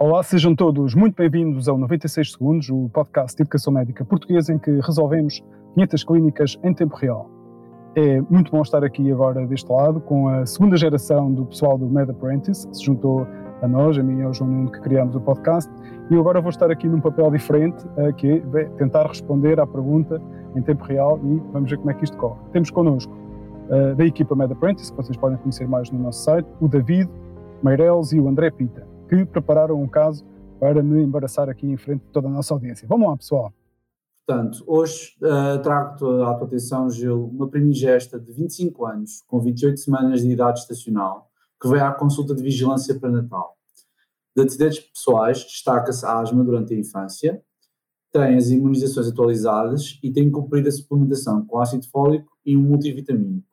Olá, 0.00 0.22
sejam 0.22 0.54
todos 0.54 0.94
muito 0.94 1.16
bem-vindos 1.16 1.68
ao 1.68 1.76
96 1.76 2.30
Segundos, 2.30 2.70
o 2.70 2.88
podcast 2.90 3.36
de 3.36 3.42
educação 3.42 3.72
médica 3.72 4.04
portuguesa 4.04 4.52
em 4.52 4.58
que 4.58 4.70
resolvemos 4.78 5.42
500 5.74 6.04
clínicas 6.04 6.56
em 6.62 6.72
tempo 6.72 6.94
real. 6.94 7.28
É 7.96 8.20
muito 8.30 8.52
bom 8.52 8.62
estar 8.62 8.84
aqui 8.84 9.10
agora 9.10 9.44
deste 9.44 9.68
lado 9.68 10.00
com 10.00 10.28
a 10.28 10.46
segunda 10.46 10.76
geração 10.76 11.32
do 11.32 11.44
pessoal 11.46 11.76
do 11.76 11.86
Med 11.88 12.08
Apprentice, 12.12 12.68
que 12.68 12.76
se 12.76 12.84
juntou 12.84 13.26
a 13.60 13.66
nós, 13.66 13.98
a 13.98 14.02
mim 14.04 14.20
e 14.20 14.22
ao 14.22 14.32
João 14.32 14.48
Nuno, 14.48 14.70
que 14.70 14.80
criámos 14.82 15.16
o 15.16 15.20
podcast, 15.20 15.68
e 16.08 16.14
eu 16.14 16.20
agora 16.20 16.40
vou 16.40 16.50
estar 16.50 16.70
aqui 16.70 16.86
num 16.86 17.00
papel 17.00 17.28
diferente, 17.32 17.84
que 18.18 18.40
é 18.54 18.64
tentar 18.76 19.04
responder 19.04 19.58
à 19.58 19.66
pergunta 19.66 20.22
em 20.54 20.62
tempo 20.62 20.84
real 20.84 21.18
e 21.24 21.42
vamos 21.52 21.68
ver 21.68 21.76
como 21.76 21.90
é 21.90 21.94
que 21.94 22.04
isto 22.04 22.16
corre. 22.16 22.38
Temos 22.52 22.70
connosco 22.70 23.12
uh, 23.12 23.96
da 23.96 24.06
equipa 24.06 24.36
Med 24.36 24.52
Apprentice, 24.52 24.92
que 24.92 24.96
vocês 24.96 25.16
podem 25.16 25.36
conhecer 25.38 25.66
mais 25.66 25.90
no 25.90 25.98
nosso 25.98 26.22
site, 26.22 26.46
o 26.60 26.68
David 26.68 27.10
Meireles 27.64 28.12
e 28.12 28.20
o 28.20 28.28
André 28.28 28.52
Pita 28.52 28.86
que 29.08 29.24
prepararam 29.24 29.80
um 29.80 29.88
caso 29.88 30.24
para 30.60 30.82
me 30.82 31.02
embaraçar 31.02 31.48
aqui 31.48 31.66
em 31.66 31.76
frente 31.76 32.02
de 32.02 32.12
toda 32.12 32.28
a 32.28 32.30
nossa 32.30 32.52
audiência. 32.52 32.86
Vamos 32.86 33.08
lá, 33.08 33.16
pessoal. 33.16 33.52
Portanto, 34.26 34.62
hoje 34.66 35.16
uh, 35.22 35.62
trago-te 35.62 36.04
à 36.04 36.34
tua 36.34 36.46
atenção, 36.46 36.90
Gil, 36.90 37.28
uma 37.28 37.48
primigesta 37.48 38.20
de 38.20 38.30
25 38.30 38.84
anos, 38.84 39.22
com 39.26 39.40
28 39.40 39.80
semanas 39.80 40.20
de 40.20 40.30
idade 40.30 40.60
estacional, 40.60 41.30
que 41.60 41.66
veio 41.66 41.84
à 41.84 41.92
consulta 41.92 42.34
de 42.34 42.42
vigilância 42.42 42.98
pré-natal. 42.98 43.56
De 44.36 44.42
antecedentes 44.42 44.80
pessoais, 44.80 45.38
destaca-se 45.44 46.04
a 46.04 46.20
asma 46.20 46.44
durante 46.44 46.74
a 46.74 46.78
infância, 46.78 47.42
tem 48.12 48.36
as 48.36 48.50
imunizações 48.50 49.08
atualizadas 49.08 49.98
e 50.02 50.10
tem 50.12 50.30
cumprido 50.30 50.68
a 50.68 50.72
suplementação 50.72 51.44
com 51.46 51.58
ácido 51.58 51.88
fólico 51.88 52.30
e 52.44 52.56
um 52.56 52.62
multivitamínico. 52.62 53.48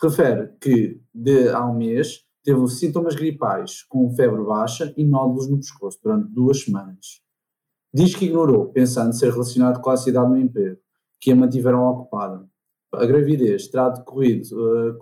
Refere 0.00 0.52
que, 0.60 1.00
de 1.12 1.48
há 1.48 1.66
um 1.66 1.74
mês, 1.74 2.24
teve 2.48 2.66
sintomas 2.68 3.14
gripais, 3.14 3.82
com 3.82 4.08
febre 4.08 4.42
baixa 4.42 4.94
e 4.96 5.04
nódulos 5.04 5.50
no 5.50 5.58
pescoço 5.58 5.98
durante 6.02 6.32
duas 6.32 6.62
semanas. 6.62 7.20
Diz 7.92 8.14
que 8.14 8.24
ignorou, 8.24 8.72
pensando 8.72 9.12
ser 9.12 9.30
relacionado 9.30 9.82
com 9.82 9.90
a 9.90 9.98
cidade 9.98 10.30
no 10.30 10.38
emprego, 10.38 10.80
que 11.20 11.30
a 11.30 11.36
mantiveram 11.36 11.84
ocupada. 11.84 12.48
A 12.94 13.04
gravidez 13.04 13.68
terá 13.68 13.90
decorrido 13.90 14.48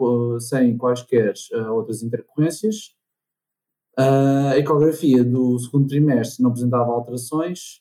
uh, 0.00 0.40
sem 0.40 0.76
quaisquer 0.76 1.34
uh, 1.52 1.72
outras 1.72 2.02
intercorrências. 2.02 2.96
Uh, 3.96 4.50
a 4.50 4.58
ecografia 4.58 5.22
do 5.22 5.56
segundo 5.60 5.86
trimestre 5.86 6.42
não 6.42 6.50
apresentava 6.50 6.90
alterações 6.90 7.80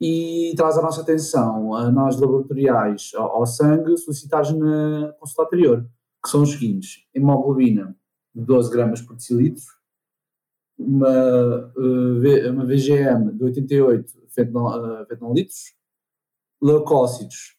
e 0.00 0.54
traz 0.56 0.78
a 0.78 0.82
nossa 0.82 1.00
atenção 1.00 1.74
a 1.74 1.90
nós 1.90 2.18
laboratoriais 2.20 3.10
ao, 3.16 3.38
ao 3.38 3.46
sangue 3.46 3.96
solicitados 3.96 4.52
na 4.52 5.12
consulta 5.18 5.42
anterior, 5.42 5.90
que 6.22 6.30
são 6.30 6.42
os 6.42 6.52
seguintes: 6.52 7.04
hemoglobina 7.12 7.98
de 8.34 8.44
12 8.44 8.70
gramas 8.70 9.02
por 9.02 9.16
decilitro, 9.16 9.64
uma, 10.78 11.72
uh, 11.76 12.50
uma 12.50 12.64
VGM 12.64 13.32
de 13.36 13.44
88 13.44 14.12
fentanol, 14.28 15.02
uh, 15.02 15.06
fentanolitros, 15.06 15.74
leucócitos 16.62 17.56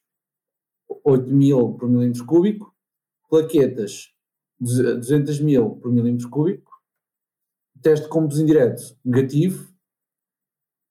8 1.04 1.28
mil 1.30 1.74
por 1.74 1.90
milímetro 1.90 2.26
cúbico, 2.26 2.76
plaquetas 3.30 4.14
200 4.60 5.40
mil 5.40 5.72
por 5.76 5.92
milímetro 5.92 6.30
cúbico, 6.30 6.72
teste 7.82 8.06
de 8.06 8.10
composto 8.10 8.42
indireto 8.42 8.98
negativo, 9.04 9.72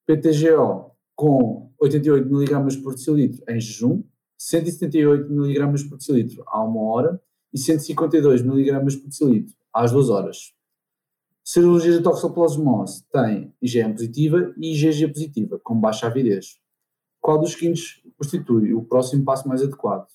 PTGO 0.05 0.91
com 1.15 1.71
88 1.79 2.27
miligramas 2.29 2.75
por 2.75 2.95
decilitro 2.95 3.43
em 3.47 3.59
jejum, 3.59 4.03
178 4.37 5.29
miligramas 5.31 5.83
por 5.83 5.97
decilitro 5.97 6.43
há 6.47 6.63
uma 6.63 6.81
hora 6.81 7.21
e 7.53 7.59
152 7.59 8.41
miligramas 8.41 8.95
por 8.95 9.07
decilitro 9.07 9.55
às 9.73 9.91
duas 9.91 10.09
horas. 10.09 10.53
Cirurgia 11.43 11.97
de 11.97 12.03
toxoplasmose 12.03 13.03
tem 13.11 13.53
IgM 13.61 13.93
positiva 13.93 14.53
e 14.57 14.73
IgG 14.73 15.07
positiva, 15.07 15.59
com 15.63 15.79
baixa 15.79 16.07
avidez. 16.07 16.59
Qual 17.19 17.39
dos 17.39 17.53
seguintes 17.53 18.01
constitui 18.17 18.73
o 18.73 18.83
próximo 18.83 19.25
passo 19.25 19.47
mais 19.47 19.61
adequado? 19.61 20.07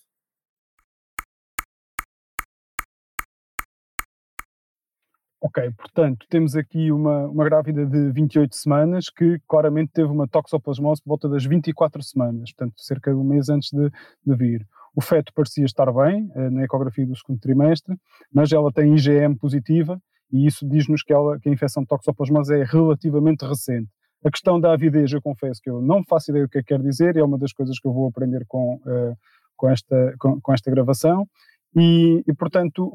Ok, 5.46 5.70
portanto, 5.78 6.26
temos 6.28 6.56
aqui 6.56 6.90
uma, 6.90 7.26
uma 7.28 7.44
grávida 7.44 7.86
de 7.86 8.10
28 8.10 8.56
semanas 8.56 9.08
que 9.08 9.38
claramente 9.46 9.92
teve 9.92 10.08
uma 10.08 10.26
toxoplasmose 10.26 11.00
por 11.02 11.10
volta 11.10 11.28
das 11.28 11.44
24 11.44 12.02
semanas, 12.02 12.52
portanto, 12.52 12.74
cerca 12.78 13.12
de 13.12 13.16
um 13.16 13.22
mês 13.22 13.48
antes 13.48 13.70
de, 13.70 13.88
de 14.24 14.36
vir. 14.36 14.66
O 14.96 15.02
feto 15.02 15.30
parecia 15.34 15.66
estar 15.66 15.92
bem 15.92 16.26
eh, 16.34 16.48
na 16.48 16.64
ecografia 16.64 17.06
do 17.06 17.14
segundo 17.14 17.38
trimestre, 17.38 17.94
mas 18.32 18.50
ela 18.50 18.72
tem 18.72 18.94
IgM 18.94 19.36
positiva 19.36 20.00
e 20.32 20.46
isso 20.46 20.66
diz-nos 20.66 21.02
que, 21.02 21.12
que 21.42 21.48
a 21.50 21.52
infecção 21.52 21.82
de 21.82 21.88
toxoplasmose 21.88 22.54
é 22.54 22.64
relativamente 22.64 23.44
recente. 23.44 23.90
A 24.24 24.30
questão 24.30 24.58
da 24.58 24.72
avidez, 24.72 25.12
eu 25.12 25.20
confesso 25.20 25.60
que 25.62 25.68
eu 25.68 25.82
não 25.82 26.02
faço 26.02 26.30
ideia 26.30 26.46
do 26.46 26.50
que 26.50 26.58
é 26.58 26.62
que 26.62 26.68
quer 26.68 26.80
dizer, 26.80 27.14
é 27.14 27.22
uma 27.22 27.36
das 27.36 27.52
coisas 27.52 27.78
que 27.78 27.86
eu 27.86 27.92
vou 27.92 28.08
aprender 28.08 28.46
com, 28.48 28.76
uh, 28.76 29.14
com, 29.54 29.68
esta, 29.68 30.14
com, 30.18 30.40
com, 30.40 30.52
esta 30.54 30.70
gravação. 30.70 31.28
E, 31.76 32.24
e, 32.26 32.34
portanto, 32.34 32.90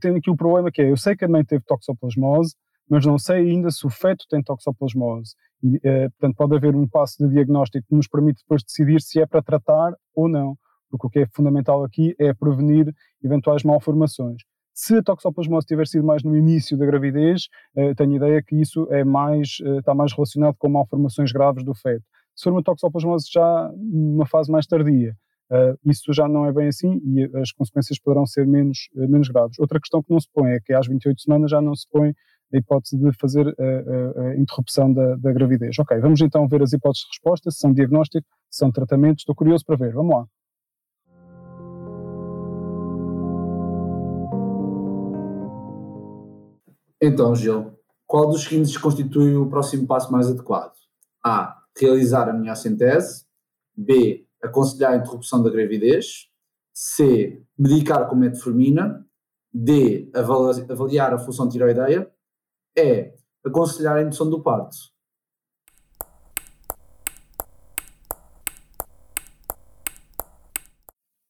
tenho 0.00 0.16
aqui 0.16 0.30
o 0.30 0.36
problema 0.36 0.72
que 0.72 0.80
é, 0.80 0.90
eu 0.90 0.96
sei 0.96 1.14
que 1.14 1.26
a 1.26 1.28
mãe 1.28 1.44
teve 1.44 1.62
toxoplasmose, 1.66 2.56
mas 2.88 3.04
não 3.04 3.18
sei 3.18 3.50
ainda 3.50 3.70
se 3.70 3.86
o 3.86 3.90
feto 3.90 4.24
tem 4.28 4.42
toxoplasmose. 4.42 5.34
E, 5.62 5.76
uh, 5.76 6.10
portanto, 6.18 6.36
pode 6.36 6.56
haver 6.56 6.74
um 6.74 6.88
passo 6.88 7.16
de 7.18 7.28
diagnóstico 7.28 7.86
que 7.86 7.94
nos 7.94 8.08
permite 8.08 8.40
depois 8.40 8.64
decidir 8.64 9.02
se 9.02 9.20
é 9.20 9.26
para 9.26 9.42
tratar 9.42 9.92
ou 10.16 10.28
não 10.28 10.56
porque 10.92 11.06
o 11.06 11.10
que 11.10 11.20
é 11.20 11.26
fundamental 11.34 11.82
aqui 11.82 12.14
é 12.18 12.34
prevenir 12.34 12.94
eventuais 13.24 13.62
malformações. 13.62 14.42
Se 14.74 14.96
a 14.96 15.02
toxoplasmose 15.02 15.66
tiver 15.66 15.86
sido 15.86 16.04
mais 16.04 16.22
no 16.22 16.36
início 16.36 16.76
da 16.76 16.84
gravidez, 16.84 17.48
eh, 17.76 17.94
tenho 17.94 18.14
ideia 18.16 18.42
que 18.42 18.56
isso 18.56 18.86
é 18.90 19.04
mais, 19.04 19.58
eh, 19.64 19.78
está 19.78 19.94
mais 19.94 20.12
relacionado 20.12 20.54
com 20.58 20.68
malformações 20.68 21.32
graves 21.32 21.64
do 21.64 21.74
feto. 21.74 22.04
Se 22.34 22.44
for 22.44 22.52
uma 22.52 22.62
toxoplasmose 22.62 23.26
já 23.30 23.70
numa 23.76 24.26
fase 24.26 24.50
mais 24.50 24.66
tardia, 24.66 25.14
eh, 25.50 25.74
isso 25.86 26.12
já 26.12 26.26
não 26.26 26.46
é 26.46 26.52
bem 26.52 26.68
assim 26.68 27.00
e 27.04 27.30
as 27.36 27.52
consequências 27.52 27.98
poderão 27.98 28.26
ser 28.26 28.46
menos, 28.46 28.88
menos 28.94 29.28
graves. 29.28 29.58
Outra 29.58 29.78
questão 29.78 30.02
que 30.02 30.10
não 30.10 30.20
se 30.20 30.28
põe 30.32 30.52
é 30.52 30.60
que 30.60 30.72
às 30.72 30.86
28 30.86 31.20
semanas 31.20 31.50
já 31.50 31.60
não 31.60 31.74
se 31.74 31.86
põe 31.90 32.14
a 32.54 32.58
hipótese 32.58 32.98
de 32.98 33.12
fazer 33.18 33.46
a, 33.48 34.20
a, 34.20 34.28
a 34.28 34.36
interrupção 34.36 34.92
da, 34.92 35.16
da, 35.16 35.32
gravidez. 35.32 35.78
Ok, 35.78 35.98
vamos 36.00 36.20
então 36.20 36.46
ver 36.48 36.62
as 36.62 36.72
hipóteses 36.72 37.04
de 37.04 37.08
resposta, 37.10 37.50
se 37.50 37.58
são 37.58 37.72
diagnóstico, 37.72 38.26
se 38.50 38.58
são 38.58 38.70
tratamento, 38.70 39.18
estou 39.18 39.34
curioso 39.34 39.64
para 39.64 39.76
ver, 39.76 39.92
vamos 39.92 40.14
lá. 40.14 40.26
Então, 47.04 47.34
Gil, 47.34 47.76
qual 48.06 48.30
dos 48.30 48.44
seguintes 48.44 48.76
constitui 48.76 49.34
o 49.34 49.48
próximo 49.48 49.88
passo 49.88 50.12
mais 50.12 50.28
adequado? 50.30 50.72
A. 51.20 51.60
Realizar 51.76 52.28
a 52.28 52.32
minhocentese. 52.32 53.24
B. 53.76 54.24
Aconselhar 54.40 54.92
a 54.92 54.96
interrupção 54.98 55.42
da 55.42 55.50
gravidez. 55.50 56.28
C. 56.72 57.44
Medicar 57.58 58.08
com 58.08 58.14
metformina. 58.14 59.04
D. 59.52 60.12
Avaliar 60.14 61.12
a 61.12 61.18
função 61.18 61.48
tiroideia. 61.48 62.08
E. 62.78 63.12
Aconselhar 63.44 63.96
a 63.96 64.02
indução 64.02 64.30
do 64.30 64.40
parto. 64.40 64.76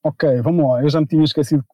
Ok, 0.05 0.43
vamos 0.43 0.71
lá. 0.71 0.83
Eu 0.83 0.91
já 0.91 1.01
me 1.01 1.07
tinha 1.07 1.25
esquecido 1.25 1.65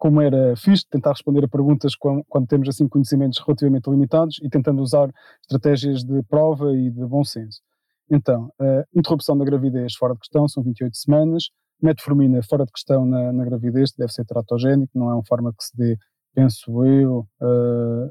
como 0.00 0.20
era 0.22 0.56
fixe, 0.56 0.84
tentar 0.90 1.10
responder 1.10 1.44
a 1.44 1.48
perguntas 1.48 1.94
quando, 1.94 2.24
quando, 2.26 2.46
temos 2.48 2.68
assim 2.70 2.88
conhecimentos 2.88 3.38
relativamente 3.38 3.88
limitados 3.88 4.40
e 4.42 4.48
tentando 4.48 4.80
usar 4.80 5.10
estratégias 5.42 6.02
de 6.02 6.22
prova 6.22 6.72
e 6.72 6.90
de 6.90 7.06
bom 7.06 7.22
senso. 7.22 7.60
Então, 8.10 8.50
interrupção 8.96 9.36
da 9.36 9.44
gravidez 9.44 9.94
fora 9.94 10.14
de 10.14 10.20
questão, 10.20 10.48
são 10.48 10.62
28 10.62 10.96
semanas, 10.96 11.50
metformina 11.80 12.42
fora 12.42 12.64
de 12.64 12.72
questão 12.72 13.04
na, 13.04 13.30
na 13.30 13.44
gravidez, 13.44 13.92
deve 13.96 14.10
ser 14.10 14.24
teratogénico, 14.24 14.98
não 14.98 15.10
é 15.10 15.14
um 15.14 15.22
fármaco 15.22 15.58
que 15.58 15.64
se 15.64 15.76
dê, 15.76 15.98
penso 16.34 16.84
eu, 16.84 17.26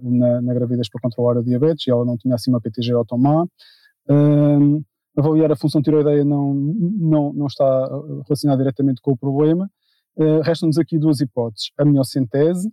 na, 0.03 0.41
na, 0.41 0.53
gravidez 0.53 0.87
para 0.89 1.01
controlar 1.01 1.39
a 1.39 1.43
diabetes, 1.43 1.87
e 1.87 1.91
ela 1.91 2.05
não 2.05 2.17
tinha 2.17 2.35
assim 2.35 2.51
uma 2.51 2.61
PTG 2.61 2.93
automá. 2.93 3.45
Avaliar 5.17 5.51
a 5.51 5.55
função 5.55 5.81
tiroideia 5.81 6.23
não, 6.23 6.53
não, 6.53 7.33
não 7.33 7.47
está 7.47 7.89
relacionada 8.25 8.61
diretamente 8.61 9.01
com 9.01 9.11
o 9.11 9.17
problema, 9.17 9.69
Uh, 10.19 10.41
Restam-nos 10.41 10.77
aqui 10.77 10.99
duas 10.99 11.21
hipóteses. 11.21 11.71
A 11.77 11.85
miocentese, 11.85 12.67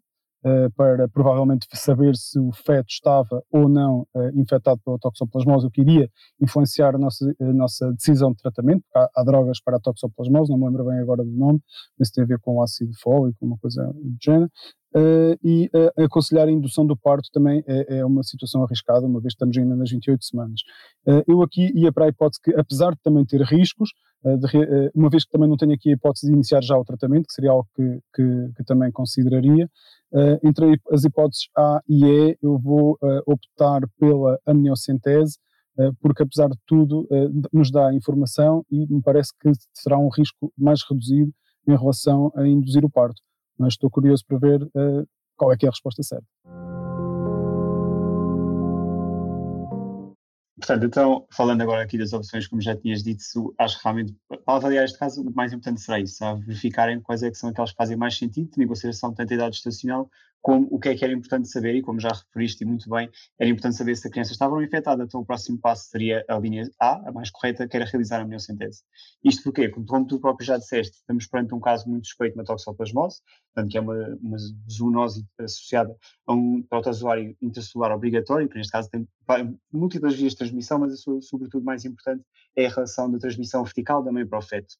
uh, 0.44 0.68
para 0.74 1.08
provavelmente 1.08 1.68
saber 1.74 2.16
se 2.16 2.40
o 2.40 2.50
feto 2.50 2.88
estava 2.88 3.40
ou 3.52 3.68
não 3.68 4.00
uh, 4.12 4.30
infectado 4.34 4.80
pela 4.84 4.98
toxoplasmose, 4.98 5.64
o 5.64 5.70
que 5.70 5.80
iria 5.80 6.10
influenciar 6.40 6.96
a 6.96 6.98
nossa, 6.98 7.24
a 7.40 7.52
nossa 7.52 7.92
decisão 7.92 8.32
de 8.32 8.38
tratamento. 8.38 8.82
Há, 8.92 9.08
há, 9.14 9.22
drogas 9.22 9.60
para 9.60 9.76
a 9.76 9.80
toxoplasmose, 9.80 10.50
não 10.50 10.58
me 10.58 10.66
lembro 10.66 10.86
bem 10.86 10.98
agora 10.98 11.22
do 11.22 11.30
nome, 11.30 11.60
mas 11.96 12.10
tem 12.10 12.24
a 12.24 12.26
ver 12.26 12.40
com 12.40 12.56
o 12.56 12.62
ácido 12.62 12.90
fólico, 13.00 13.38
uma 13.46 13.56
coisa 13.58 13.92
do 13.94 14.16
género. 14.20 14.50
Uh, 14.96 15.36
e 15.44 15.70
uh, 15.74 16.04
aconselhar 16.04 16.48
a 16.48 16.50
indução 16.50 16.86
do 16.86 16.96
parto 16.96 17.28
também 17.30 17.62
é, 17.66 17.98
é, 17.98 18.04
uma 18.06 18.22
situação 18.22 18.64
arriscada, 18.64 19.04
uma 19.04 19.20
vez 19.20 19.34
estamos 19.34 19.54
ainda 19.58 19.76
nas 19.76 19.90
28 19.90 20.24
semanas. 20.24 20.60
Uh, 21.06 21.22
eu 21.28 21.42
aqui 21.42 21.70
ia 21.74 21.92
para 21.92 22.06
a 22.06 22.08
hipótese 22.08 22.40
que, 22.42 22.54
apesar 22.54 22.92
de 22.92 23.00
também 23.02 23.22
ter 23.26 23.42
riscos, 23.42 23.90
de, 24.24 24.90
uma 24.92 25.08
vez 25.08 25.24
que 25.24 25.30
também 25.30 25.48
não 25.48 25.56
tenho 25.56 25.74
aqui 25.74 25.90
a 25.90 25.92
hipótese 25.92 26.26
de 26.26 26.32
iniciar 26.32 26.60
já 26.60 26.76
o 26.76 26.84
tratamento, 26.84 27.26
que 27.26 27.34
seria 27.34 27.50
algo 27.50 27.68
que, 27.76 28.00
que, 28.14 28.52
que 28.56 28.64
também 28.64 28.90
consideraria, 28.90 29.70
entre 30.42 30.80
as 30.90 31.04
hipóteses 31.04 31.48
A 31.56 31.80
e 31.88 32.04
E, 32.04 32.38
eu 32.42 32.58
vou 32.58 32.98
optar 33.24 33.82
pela 34.00 34.36
amniocentese, 34.44 35.38
porque 36.00 36.24
apesar 36.24 36.48
de 36.48 36.56
tudo 36.66 37.06
nos 37.52 37.70
dá 37.70 37.94
informação 37.94 38.64
e 38.68 38.92
me 38.92 39.00
parece 39.00 39.30
que 39.40 39.52
será 39.72 39.96
um 39.96 40.08
risco 40.08 40.52
mais 40.58 40.80
reduzido 40.90 41.30
em 41.68 41.76
relação 41.76 42.32
a 42.34 42.48
induzir 42.48 42.84
o 42.84 42.90
parto. 42.90 43.22
Mas 43.58 43.74
estou 43.74 43.90
curioso 43.90 44.24
para 44.26 44.38
ver 44.38 44.70
qual 45.36 45.52
é 45.52 45.56
que 45.56 45.66
é 45.66 45.68
a 45.68 45.72
resposta 45.72 46.02
certa. 46.02 46.26
Portanto, 50.58 50.86
então, 50.86 51.26
falando 51.30 51.60
agora 51.60 51.82
aqui 51.82 51.98
das 51.98 52.12
opções, 52.12 52.48
como 52.48 52.62
já 52.62 52.74
tinhas 52.74 53.02
dito, 53.02 53.22
acho 53.58 53.76
que 53.76 53.84
realmente, 53.84 54.16
para 54.26 54.56
avaliar 54.56 54.84
este 54.84 54.98
caso, 54.98 55.22
o 55.22 55.34
mais 55.34 55.52
importante 55.52 55.80
será 55.80 56.00
isso, 56.00 56.18
verificarem 56.38 57.00
quais 57.00 57.22
é 57.22 57.30
que 57.30 57.36
são 57.36 57.50
aquelas 57.50 57.70
que 57.70 57.76
fazem 57.76 57.96
mais 57.96 58.16
sentido, 58.16 58.50
tendo 58.50 58.64
em 58.64 58.66
consideração 58.66 59.12
tanto 59.12 59.30
a 59.32 59.34
idade 59.34 59.56
estacional 59.56 60.10
como 60.40 60.68
o 60.70 60.78
que 60.78 60.90
é 60.90 60.94
que 60.94 61.04
era 61.04 61.12
importante 61.12 61.48
saber, 61.48 61.74
e 61.74 61.82
como 61.82 61.98
já 61.98 62.08
referiste 62.08 62.64
muito 62.64 62.88
bem, 62.88 63.10
era 63.38 63.50
importante 63.50 63.76
saber 63.76 63.96
se 63.96 64.06
a 64.06 64.10
criança 64.10 64.32
estava 64.32 64.62
infectada, 64.62 65.02
então 65.02 65.20
o 65.20 65.26
próximo 65.26 65.58
passo 65.58 65.88
seria 65.90 66.24
a 66.28 66.38
linha 66.38 66.70
A, 66.80 67.08
a 67.08 67.12
mais 67.12 67.30
correta, 67.30 67.66
que 67.66 67.76
era 67.76 67.84
realizar 67.84 68.18
a 68.18 68.22
amniocentese. 68.22 68.82
Isto 69.24 69.42
porquê? 69.44 69.68
Como, 69.68 70.06
tu 70.06 70.20
próprio 70.20 70.46
já 70.46 70.56
disseste, 70.56 70.98
estamos 70.98 71.26
perante 71.26 71.54
um 71.54 71.60
caso 71.60 71.88
muito 71.88 72.06
suspeito 72.06 72.34
de 72.34 72.40
uma 72.40 72.44
toxoplasmose, 72.44 73.20
portanto 73.52 73.72
que 73.72 73.78
é 73.78 73.80
uma, 73.80 74.18
uma 74.22 74.36
zoonose 74.70 75.26
associada 75.40 75.96
a 76.26 76.32
um 76.32 76.62
protozoário 76.62 77.36
intracelular 77.42 77.92
obrigatório, 77.92 78.48
que 78.48 78.56
neste 78.56 78.72
caso 78.72 78.88
tem 78.88 79.08
múltiplas 79.72 80.14
vias 80.14 80.32
de 80.32 80.38
transmissão, 80.38 80.78
mas 80.78 80.92
a 80.92 80.96
sua, 80.96 81.20
sobretudo 81.20 81.64
mais 81.64 81.84
importante 81.84 82.22
é 82.54 82.66
a 82.66 82.70
relação 82.70 83.10
da 83.10 83.18
transmissão 83.18 83.64
vertical 83.64 84.02
da 84.02 84.12
mãe 84.12 84.26
para 84.26 84.38
o 84.38 84.42
feto. 84.42 84.74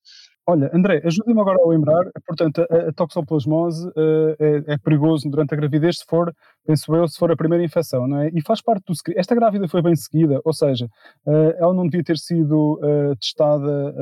Olha, 0.48 0.70
André, 0.72 1.02
ajuda-me 1.04 1.40
agora 1.40 1.58
a 1.60 1.69
lembrar, 1.69 2.08
portanto, 2.25 2.64
a, 2.70 2.88
a 2.88 2.93
toxoplasmose 2.93 3.88
uh, 3.88 4.37
é, 4.38 4.75
é, 4.75 4.78
perigoso 4.78 5.28
durante 5.28 5.52
a 5.52 5.56
gravidez 5.56 5.98
se 5.98 6.04
for, 6.06 6.32
penso 6.64 6.94
eu, 6.94 7.08
se 7.08 7.19
for 7.19 7.32
a 7.32 7.37
primeira 7.37 7.64
infecção, 7.64 8.06
não 8.06 8.20
é? 8.20 8.31
E 8.32 8.40
faz 8.40 8.62
parte 8.62 8.84
do... 8.87 8.94
Esta 9.16 9.34
grávida 9.34 9.66
foi 9.66 9.82
bem 9.82 9.96
seguida, 9.96 10.40
ou 10.44 10.52
seja, 10.52 10.87
uh, 11.26 11.52
ela 11.58 11.75
não 11.75 11.88
devia 11.88 12.04
ter 12.04 12.16
sido 12.16 12.75
uh, 12.75 13.16
testada 13.16 13.94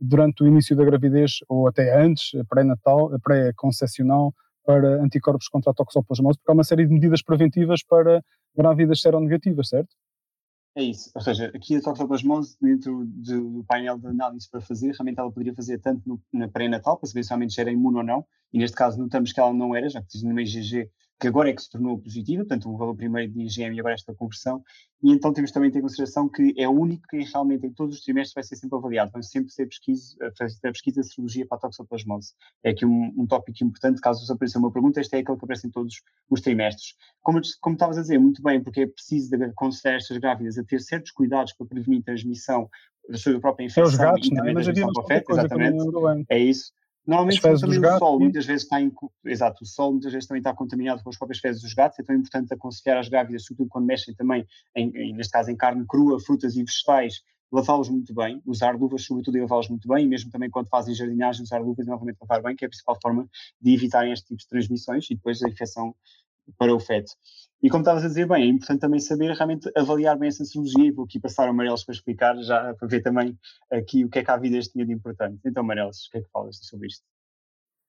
durante 0.00 0.42
o 0.42 0.46
início 0.48 0.74
da 0.76 0.84
gravidez 0.84 1.38
ou 1.48 1.68
até 1.68 1.96
antes, 2.02 2.32
pré-natal, 2.48 3.10
pré-concepcional, 3.22 4.34
para 4.66 5.02
anticorpos 5.02 5.48
contra 5.48 5.70
a 5.70 5.74
toxoplasmose, 5.74 6.38
porque 6.38 6.50
há 6.50 6.54
uma 6.54 6.64
série 6.64 6.86
de 6.86 6.92
medidas 6.92 7.22
preventivas 7.22 7.82
para 7.84 8.22
grávidas 8.56 9.00
seronegativas, 9.00 9.68
certo? 9.68 9.94
É 10.76 10.82
isso, 10.82 11.10
ou 11.14 11.20
seja, 11.20 11.52
aqui 11.54 11.76
a 11.76 11.80
toxoplasmose, 11.80 12.56
dentro 12.60 13.04
do 13.06 13.64
painel 13.64 13.96
de 13.96 14.08
análise 14.08 14.50
para 14.50 14.60
fazer, 14.60 14.90
realmente 14.90 15.20
ela 15.20 15.30
poderia 15.30 15.54
fazer 15.54 15.78
tanto 15.78 16.02
no, 16.04 16.20
na 16.32 16.48
pré-natal, 16.48 16.98
para 16.98 17.08
saber 17.08 17.22
se 17.22 17.30
realmente 17.30 17.60
era 17.60 17.70
imune 17.70 17.98
ou 17.98 18.02
não, 18.02 18.26
e 18.52 18.58
neste 18.58 18.76
caso 18.76 18.98
notamos 18.98 19.32
que 19.32 19.38
ela 19.38 19.52
não 19.52 19.72
era, 19.72 19.88
já 19.88 20.02
que 20.02 20.08
diz 20.08 20.24
no 20.24 20.38
IgG 20.40 20.90
que 21.24 21.28
agora 21.28 21.48
é 21.48 21.54
que 21.54 21.62
se 21.62 21.70
tornou 21.70 21.98
positiva, 21.98 22.42
portanto 22.42 22.70
o 22.70 22.76
valor 22.76 22.94
primeiro 22.94 23.32
de 23.32 23.40
IgM 23.40 23.74
e 23.74 23.80
agora 23.80 23.94
esta 23.94 24.14
conversão, 24.14 24.62
e 25.02 25.10
então 25.10 25.32
temos 25.32 25.50
também 25.50 25.70
ter 25.70 25.78
em 25.78 25.82
consideração 25.82 26.28
que 26.28 26.54
é 26.54 26.68
o 26.68 26.72
único 26.72 27.08
que 27.08 27.16
realmente 27.16 27.66
em 27.66 27.72
todos 27.72 27.96
os 27.96 28.02
trimestres 28.02 28.34
vai 28.34 28.44
ser 28.44 28.56
sempre 28.56 28.76
avaliado, 28.76 29.10
vai 29.10 29.22
sempre 29.22 29.50
ser 29.50 29.66
pesquisa, 29.66 30.16
fazer 30.36 30.60
pesquisa 30.60 31.00
de 31.00 31.08
serologia 31.08 31.46
para 31.46 31.56
a 31.56 31.60
toxoplasmose. 31.62 32.34
É 32.62 32.70
aqui 32.70 32.84
um, 32.84 33.10
um 33.16 33.26
tópico 33.26 33.64
importante, 33.64 34.02
caso 34.02 34.20
vos 34.20 34.30
apareça 34.30 34.58
uma 34.58 34.70
pergunta, 34.70 35.00
este 35.00 35.16
é 35.16 35.20
aquele 35.20 35.38
que 35.38 35.44
aparece 35.44 35.66
em 35.66 35.70
todos 35.70 35.94
os 36.28 36.40
trimestres. 36.42 36.94
Como, 37.22 37.40
como 37.62 37.74
estavas 37.74 37.96
a 37.96 38.02
dizer, 38.02 38.18
muito 38.18 38.42
bem, 38.42 38.62
porque 38.62 38.82
é 38.82 38.86
preciso 38.86 39.34
aconselhar 39.42 39.96
estas 39.96 40.18
grávidas 40.18 40.58
a 40.58 40.64
ter 40.64 40.80
certos 40.82 41.10
cuidados 41.10 41.54
para 41.54 41.66
prevenir 41.66 42.02
transmissão 42.02 42.68
da 43.08 43.16
sua 43.16 43.40
própria 43.40 43.64
infecção 43.64 43.84
é 43.84 43.86
os 43.86 43.96
gatos, 43.96 44.26
e 44.26 44.34
também 44.34 44.52
não 44.52 44.60
é? 44.60 44.64
da 44.64 44.72
transmissão 44.72 45.04
para 45.06 45.24
exatamente, 45.30 46.26
é 46.28 46.38
isso. 46.38 46.70
Normalmente 47.06 47.40
também 47.40 47.78
o 47.78 47.98
sol, 47.98 48.18
muitas 48.18 48.46
vezes 48.46 48.62
está 48.62 48.80
em, 48.80 48.90
exato, 49.26 49.62
o 49.62 49.66
sol 49.66 49.92
muitas 49.92 50.12
vezes 50.12 50.26
também 50.26 50.40
está 50.40 50.54
contaminado 50.54 51.02
com 51.02 51.10
as 51.10 51.18
próprias 51.18 51.38
fezes 51.38 51.60
dos 51.60 51.74
gatos, 51.74 51.98
então 51.98 52.14
é 52.14 52.18
importante 52.18 52.54
aconselhar 52.54 52.98
as 52.98 53.08
grávidas, 53.08 53.44
sobretudo 53.44 53.68
quando 53.68 53.84
mexem 53.84 54.14
também, 54.14 54.46
em, 54.74 54.90
em, 54.96 55.14
neste 55.14 55.32
caso 55.32 55.50
em 55.50 55.56
carne 55.56 55.84
crua, 55.86 56.18
frutas 56.18 56.56
e 56.56 56.64
vegetais, 56.64 57.20
lavá-los 57.52 57.90
muito 57.90 58.14
bem, 58.14 58.40
usar 58.46 58.74
luvas 58.74 59.04
sobretudo 59.04 59.36
e 59.36 59.40
lavá-los 59.42 59.68
muito 59.68 59.86
bem, 59.86 60.04
e 60.04 60.08
mesmo 60.08 60.30
também 60.30 60.50
quando 60.50 60.68
fazem 60.68 60.94
jardinagem, 60.94 61.42
usar 61.42 61.58
luvas 61.58 61.86
e 61.86 61.90
novamente 61.90 62.16
lavar 62.22 62.42
bem, 62.42 62.56
que 62.56 62.64
é 62.64 62.66
a 62.66 62.70
principal 62.70 62.98
forma 63.00 63.28
de 63.60 63.74
evitarem 63.74 64.12
este 64.12 64.28
tipo 64.28 64.40
de 64.40 64.48
transmissões 64.48 65.10
e 65.10 65.14
depois 65.14 65.42
a 65.42 65.48
infecção 65.48 65.94
para 66.58 66.74
o 66.74 66.80
feto. 66.80 67.12
E 67.62 67.70
como 67.70 67.82
estavas 67.82 68.04
a 68.04 68.08
dizer 68.08 68.28
bem, 68.28 68.42
é 68.42 68.46
importante 68.46 68.80
também 68.80 69.00
saber 69.00 69.32
realmente 69.32 69.70
avaliar 69.74 70.18
bem 70.18 70.28
essa 70.28 70.44
cirurgia, 70.44 70.86
e 70.86 70.90
vou 70.90 71.06
aqui 71.06 71.18
passar 71.18 71.48
ao 71.48 71.54
Marelos 71.54 71.84
para 71.84 71.94
explicar, 71.94 72.36
já 72.42 72.74
para 72.74 72.88
ver 72.88 73.00
também 73.02 73.38
aqui 73.72 74.04
o 74.04 74.10
que 74.10 74.18
é 74.18 74.24
que 74.24 74.30
a 74.30 74.36
vida 74.36 74.60
tinha 74.60 74.84
de 74.84 74.92
importante. 74.92 75.40
Então, 75.44 75.64
Marelos, 75.64 76.06
o 76.06 76.10
que 76.10 76.18
é 76.18 76.20
que 76.20 76.30
falas 76.30 76.58
sobre 76.62 76.88
isto? 76.88 77.02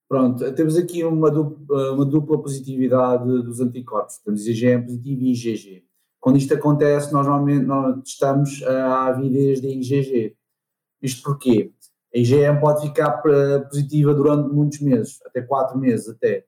Pronto, 0.07 0.54
temos 0.54 0.78
aqui 0.78 1.04
uma 1.04 1.31
dupla, 1.31 1.94
uma 1.94 2.06
dupla 2.06 2.42
positividade 2.42 3.25
dos 3.25 3.60
anticorpos, 3.60 4.19
temos 4.19 4.48
IgM 4.48 4.84
positivo 4.84 5.22
e 5.24 5.31
IgG. 5.31 5.84
Quando 6.19 6.38
isto 6.38 6.54
acontece, 6.54 7.12
nós 7.12 7.25
normalmente 7.25 7.66
nós 7.66 8.02
testamos 8.04 8.63
a 8.63 9.07
avidez 9.07 9.62
de 9.62 9.68
IgG. 9.68 10.38
Isto 11.02 11.24
porquê? 11.24 11.72
A 12.13 12.18
IgM 12.18 12.62
pode 12.62 12.88
ficar 12.88 13.22
positiva 13.68 14.13
durante 14.13 14.54
muitos 14.54 14.80
meses, 14.80 15.19
até 15.25 15.42
4 15.42 15.78
meses 15.78 16.07
até. 16.07 16.46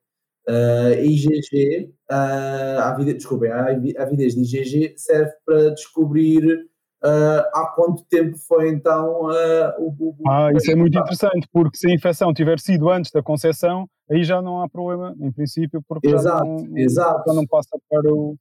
Uh, 0.49 0.93
a 0.93 1.01
IgG, 1.01 1.91
uh, 2.09 2.79
a 2.79 2.89
avidez, 2.89 3.17
desculpem, 3.17 3.51
a 3.51 3.65
avidez 4.01 4.33
de 4.33 4.41
IgG 4.41 4.93
serve 4.97 5.31
para 5.45 5.71
descobrir 5.71 6.67
Uh, 7.03 7.45
há 7.53 7.73
quanto 7.75 8.03
tempo 8.09 8.35
foi 8.47 8.69
então 8.69 9.25
uh, 9.25 9.71
o, 9.77 9.93
o, 9.99 10.15
Ah, 10.27 10.49
isso 10.55 10.71
é 10.71 10.75
muito 10.75 10.97
interessante, 10.97 11.47
porque 11.53 11.77
se 11.77 11.87
a 11.87 11.93
infecção 11.93 12.33
tiver 12.33 12.59
sido 12.59 12.89
antes 12.89 13.11
da 13.11 13.21
concepção, 13.21 13.87
aí 14.09 14.23
já 14.23 14.41
não 14.41 14.63
há 14.63 14.67
problema, 14.67 15.15
em 15.19 15.31
princípio, 15.31 15.79
porque 15.87 16.07
exato, 16.07 16.39
já, 16.39 16.43
não, 16.43 16.77
exato. 16.77 17.23
já 17.27 17.33
não 17.35 17.45
passa 17.45 17.77
para 17.87 18.11
o, 18.11 18.35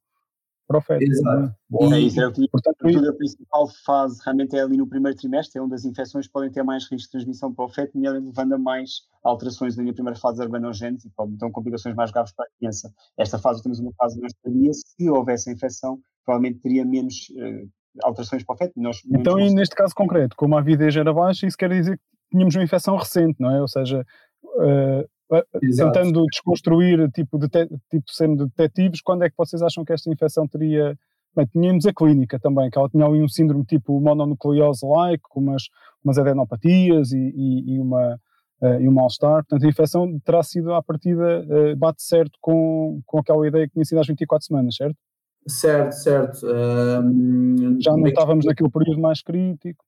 o 0.75 0.81
feto. 0.81 1.01
Exato. 1.01 1.55
Bom, 1.69 1.93
é 1.93 1.99
isso, 1.99 2.19
é 2.19 2.27
o 2.27 2.31
que 2.33 2.47
portanto, 2.49 2.75
a 2.81 3.13
principal 3.13 3.67
fase 3.85 4.19
realmente 4.23 4.55
é 4.57 4.61
ali 4.61 4.75
no 4.75 4.87
primeiro 4.87 5.17
trimestre, 5.17 5.59
é 5.59 5.61
onde 5.61 5.75
as 5.75 5.85
infecções 5.85 6.27
podem 6.27 6.51
ter 6.51 6.63
mais 6.63 6.83
risco 6.91 7.05
de 7.05 7.11
transmissão 7.11 7.53
para 7.53 7.65
o 7.65 7.69
feto, 7.69 7.91
levando 7.95 8.53
a 8.53 8.57
mais 8.57 9.03
alterações 9.23 9.77
na 9.77 9.93
primeira 9.93 10.19
fase 10.19 10.41
organogênese 10.41 11.07
e 11.07 11.11
podem 11.11 11.37
ter 11.37 11.51
complicações 11.51 11.95
mais 11.95 12.11
graves 12.11 12.33
para 12.33 12.45
a 12.45 12.49
criança. 12.57 12.91
Esta 13.17 13.37
fase 13.37 13.63
temos 13.63 13.79
uma 13.79 13.93
fase 13.93 14.19
mais 14.19 14.33
tardia, 14.43 14.71
se 14.73 15.09
houvesse 15.09 15.49
a 15.49 15.53
infecção, 15.53 15.99
provavelmente 16.25 16.59
teria 16.59 16.83
menos 16.83 17.29
uh, 17.31 17.69
alterações 18.03 18.43
para 18.43 18.55
o 18.55 18.57
feto. 18.57 18.73
Nós, 18.75 19.01
então, 19.09 19.39
e 19.39 19.53
neste 19.53 19.75
caso 19.75 19.95
concreto, 19.95 20.35
como 20.35 20.55
a 20.55 20.59
avidez 20.59 20.95
era 20.95 21.13
baixa, 21.13 21.47
isso 21.47 21.57
quer 21.57 21.69
dizer 21.69 21.97
que 21.97 22.03
tínhamos 22.31 22.55
uma 22.55 22.63
infecção 22.63 22.97
recente, 22.97 23.39
não 23.39 23.49
é? 23.49 23.61
Ou 23.61 23.67
seja, 23.67 24.05
uh, 24.43 25.09
tentando 25.75 26.25
desconstruir, 26.25 27.09
tipo, 27.11 27.37
de 27.37 27.47
tipo 27.47 28.11
sendo 28.11 28.47
detectives, 28.47 29.01
quando 29.01 29.23
é 29.23 29.29
que 29.29 29.35
vocês 29.37 29.61
acham 29.61 29.83
que 29.83 29.93
esta 29.93 30.11
infecção 30.11 30.47
teria. 30.47 30.97
Bem, 31.35 31.45
tínhamos 31.45 31.85
a 31.85 31.93
clínica 31.93 32.39
também, 32.39 32.69
que 32.69 32.79
ela 32.79 32.89
tinha 32.89 33.05
ali 33.05 33.21
um 33.21 33.27
síndrome 33.27 33.63
tipo 33.63 33.99
mononucleose-like, 33.99 35.21
com 35.29 35.39
umas, 35.39 35.63
umas 36.03 36.17
adenopatias 36.17 37.11
e, 37.11 37.17
e, 37.17 37.75
e 37.75 37.79
uma, 37.79 38.19
uh, 38.61 38.81
e 38.81 38.87
um 38.87 38.91
mal-estar. 38.91 39.43
Portanto, 39.43 39.63
a 39.63 39.69
infecção 39.69 40.19
terá 40.25 40.41
sido, 40.41 40.73
à 40.73 40.81
partida, 40.81 41.45
uh, 41.45 41.75
bate 41.75 42.01
certo 42.01 42.37
com, 42.41 43.01
com 43.05 43.19
aquela 43.19 43.47
ideia 43.47 43.67
que 43.67 43.73
tinha 43.73 43.85
sido 43.85 43.99
às 43.99 44.07
24 44.07 44.47
semanas, 44.47 44.75
certo? 44.75 44.97
Certo, 45.47 45.91
certo. 45.93 46.45
Um, 46.45 47.77
Já 47.79 47.95
não 47.95 48.07
estávamos 48.07 48.45
naquele 48.45 48.69
período 48.69 48.99
mais 48.99 49.21
crítico. 49.21 49.83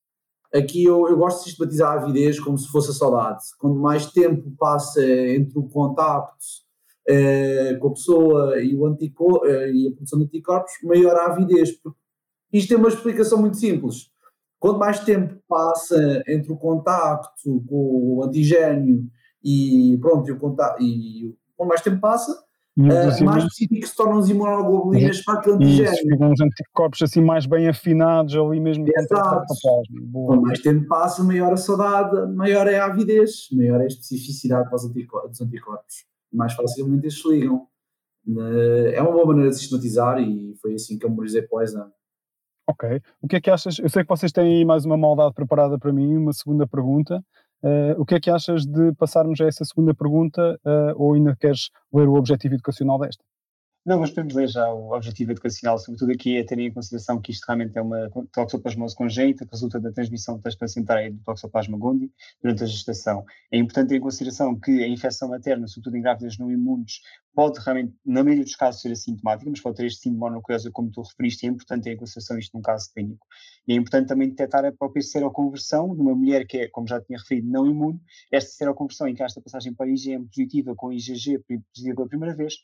Aqui 0.54 0.84
eu, 0.84 1.08
eu 1.08 1.18
gosto 1.18 1.40
de 1.40 1.44
sistematizar 1.46 1.92
a 1.92 2.02
avidez 2.02 2.40
como 2.40 2.58
se 2.58 2.68
fosse 2.70 2.90
a 2.90 2.94
saudade. 2.94 3.44
Quanto 3.60 3.76
mais 3.76 4.12
tempo 4.12 4.52
passa 4.58 5.06
entre 5.06 5.60
o 5.60 5.64
contacto 5.64 6.38
eh, 7.08 7.76
com 7.80 7.88
a 7.88 7.92
pessoa 7.92 8.62
e, 8.62 8.76
o 8.76 8.86
anticor 8.86 9.42
eh, 9.46 9.72
e 9.72 9.88
a 9.88 9.92
produção 9.92 10.20
de 10.20 10.26
anticorpos, 10.26 10.72
maior 10.84 11.16
a 11.16 11.28
avidez. 11.28 11.72
Isto 12.52 12.70
tem 12.70 12.78
uma 12.78 12.90
explicação 12.90 13.40
muito 13.40 13.58
simples. 13.58 14.12
Quanto 14.60 14.80
mais 14.80 15.00
tempo 15.00 15.36
passa 15.48 16.24
entre 16.28 16.52
o 16.52 16.58
contacto 16.58 17.64
com 17.68 18.18
o 18.18 18.24
antigênio 18.24 19.08
e 19.44 19.98
pronto, 20.02 20.30
e 20.30 20.32
o 20.34 20.40
contacto, 20.40 20.84
e 20.84 21.36
quanto 21.56 21.70
mais 21.70 21.82
tempo 21.82 22.00
passa, 22.00 22.44
uh, 22.80 23.26
mais 23.26 23.44
específicos 23.44 23.90
se 23.90 23.96
tornam 23.96 24.18
os 24.18 24.30
imunoglobulinas 24.30 25.24
para 25.24 25.54
antigênio. 25.54 25.92
Ficam 25.92 26.32
uns 26.32 26.42
anticorpos 26.42 27.02
assim 27.02 27.22
mais 27.22 27.46
bem 27.46 27.68
afinados 27.68 28.36
ali 28.36 28.60
mesmo. 28.60 28.86
Exato. 28.96 29.54
Quanto 30.12 30.42
mais 30.42 30.60
tempo 30.62 30.88
passa, 30.88 31.24
maior 31.24 31.54
a 31.54 31.58
saudade, 31.58 32.34
maior 32.34 32.68
é 32.68 32.80
a 32.80 32.86
avidez, 32.86 33.48
maior 33.52 33.82
é 33.82 33.84
a 33.84 33.88
especificidade 33.88 34.68
para 34.70 34.76
os 34.76 34.86
anticorpos, 34.86 35.32
dos 35.32 35.42
anticorpos. 35.42 36.06
Mais 36.32 36.54
facilmente 36.54 37.04
eles 37.04 37.22
se 37.22 37.28
ligam. 37.28 37.68
Uh, 38.28 38.90
é 38.94 39.02
uma 39.02 39.12
boa 39.12 39.26
maneira 39.26 39.50
de 39.50 39.58
sistematizar 39.58 40.20
e 40.20 40.56
foi 40.62 40.74
assim 40.74 40.98
que 40.98 41.06
eu 41.06 41.10
memorizei 41.10 41.42
Poison. 41.42 41.90
Ok. 42.70 43.02
O 43.20 43.28
que 43.28 43.38
é 43.38 43.42
que 43.42 43.50
achas? 43.50 43.80
Eu 43.80 43.90
sei 43.90 44.04
que 44.04 44.10
vocês 44.10 44.32
têm 44.32 44.60
aí 44.60 44.66
mais 44.66 44.86
uma 44.86 44.96
maldade 44.96 45.34
preparada 45.34 45.80
para 45.80 45.92
mim, 45.92 46.18
uma 46.18 46.32
segunda 46.32 46.68
pergunta. 46.68 47.24
Uh, 47.62 48.00
o 48.00 48.06
que 48.06 48.16
é 48.16 48.20
que 48.20 48.30
achas 48.30 48.66
de 48.66 48.94
passarmos 48.94 49.40
a 49.42 49.46
essa 49.46 49.66
segunda 49.66 49.94
pergunta 49.94 50.60
uh, 50.66 50.94
ou 50.96 51.14
ainda 51.14 51.36
queres 51.36 51.70
ler 51.94 52.08
o 52.08 52.16
objetivo 52.16 52.56
educacional 52.56 52.98
desta? 53.00 53.24
Não, 53.86 54.00
mas 54.00 54.12
podemos 54.12 54.36
ler 54.36 54.48
já 54.48 54.72
o 54.72 54.94
objetivo 54.94 55.32
educacional, 55.32 55.78
sobretudo 55.80 56.12
aqui 56.12 56.38
é 56.38 56.44
ter 56.44 56.60
em 56.60 56.72
consideração 56.72 57.20
que 57.20 57.32
isto 57.32 57.46
realmente 57.46 57.78
é 57.78 57.82
uma 57.82 58.10
toxoplasmose 58.32 58.96
congênita 58.96 59.46
que 59.46 59.52
resulta 59.52 59.80
da 59.80 59.92
transmissão 59.92 60.38
transplacentária 60.38 61.12
do 61.12 61.18
toxoplasma 61.24 61.78
gondii 61.78 62.12
durante 62.42 62.64
a 62.64 62.68
gestação. 62.68 63.26
É 63.52 63.58
importante 63.58 63.90
ter 63.90 63.96
em 63.96 64.02
consideração 64.02 64.60
que 64.60 64.84
a 64.84 64.88
infecção 64.88 65.30
materna, 65.30 65.66
sobretudo 65.68 65.96
em 65.98 66.02
grávidas 66.02 66.38
não 66.38 66.52
imunes, 66.52 67.00
pode 67.34 67.60
realmente, 67.60 67.94
na 68.06 68.24
maioria 68.24 68.44
dos 68.44 68.56
casos, 68.56 68.82
ser 68.82 68.92
assintomática, 68.92 69.50
mas 69.50 69.62
pode 69.62 69.78
ter 69.78 69.86
este 69.86 70.02
síndrome 70.02 70.20
mononucleosa, 70.20 70.70
como 70.72 70.92
tu 70.92 71.02
referiste, 71.02 71.46
e 71.46 71.50
é 71.50 71.52
importante 71.52 71.84
ter 71.84 71.94
em 71.94 71.98
consideração 71.98 72.38
isto 72.38 72.56
num 72.56 72.62
caso 72.62 72.90
clínico. 72.94 73.26
E 73.68 73.74
é 73.74 73.76
importante 73.76 74.08
também 74.08 74.30
detectar 74.30 74.66
a 74.66 74.72
própria 74.72 75.02
seroconversão 75.02 75.96
de 75.96 76.02
uma 76.02 76.16
mulher 76.16 76.46
que 76.46 76.58
é, 76.58 76.68
como 76.68 76.88
já 76.88 77.02
tinha 77.02 77.18
referido, 77.18 77.50
não 77.50 77.66
imune. 77.68 78.00
Esta 78.32 78.52
seroconversão, 78.52 79.08
em 79.08 79.16
que 79.16 79.24
esta 79.24 79.42
passagem 79.42 79.74
para 79.74 79.90
IgM 79.90 80.26
positiva 80.26 80.76
com 80.76 80.92
IgG 80.92 81.40
positiva 81.40 81.96
pela 81.96 82.08
primeira 82.08 82.36
vez, 82.36 82.56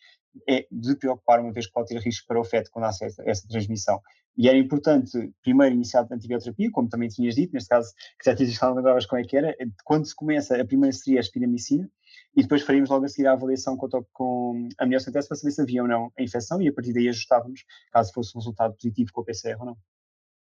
é 0.47 0.67
de 0.71 0.95
preocupar, 0.95 1.39
uma 1.39 1.53
vez 1.53 1.67
que 1.67 1.73
pode 1.73 1.87
ter 1.87 1.99
risco 1.99 2.27
para 2.27 2.39
o 2.39 2.43
feto 2.43 2.69
quando 2.71 2.85
há 2.85 2.89
essa, 2.89 3.23
essa 3.25 3.47
transmissão. 3.47 4.01
E 4.37 4.49
era 4.49 4.57
importante, 4.57 5.31
primeiro, 5.41 5.75
iniciar 5.75 6.05
a 6.09 6.13
antibioterapia, 6.13 6.69
como 6.71 6.89
também 6.89 7.07
tinhas 7.07 7.35
dito, 7.35 7.53
neste 7.53 7.69
caso, 7.69 7.89
que 8.19 8.29
já 8.29 8.35
tinhas 8.35 8.55
falado 8.55 8.79
agora 8.79 8.99
como 9.07 9.21
é 9.21 9.23
que 9.23 9.37
era, 9.37 9.55
quando 9.85 10.05
se 10.05 10.15
começa, 10.15 10.59
a 10.59 10.65
primeira 10.65 10.91
seria 10.91 11.19
a 11.19 11.21
espiramicina, 11.21 11.89
e 12.35 12.41
depois 12.41 12.63
faríamos 12.63 12.89
logo 12.89 13.05
a 13.05 13.07
seguir 13.07 13.27
a 13.27 13.33
avaliação 13.33 13.77
com, 13.77 13.87
com 14.11 14.67
a 14.77 14.85
miocentese 14.85 15.27
para 15.27 15.37
saber 15.37 15.51
se 15.51 15.61
havia 15.61 15.81
ou 15.81 15.87
não 15.87 16.11
a 16.17 16.23
infecção, 16.23 16.61
e 16.61 16.67
a 16.67 16.73
partir 16.73 16.93
daí 16.93 17.07
ajustávamos, 17.07 17.61
caso 17.91 18.11
fosse 18.13 18.35
um 18.35 18.39
resultado 18.39 18.75
positivo 18.75 19.11
com 19.13 19.21
o 19.21 19.25
PCR 19.25 19.57
ou 19.59 19.65
não. 19.67 19.77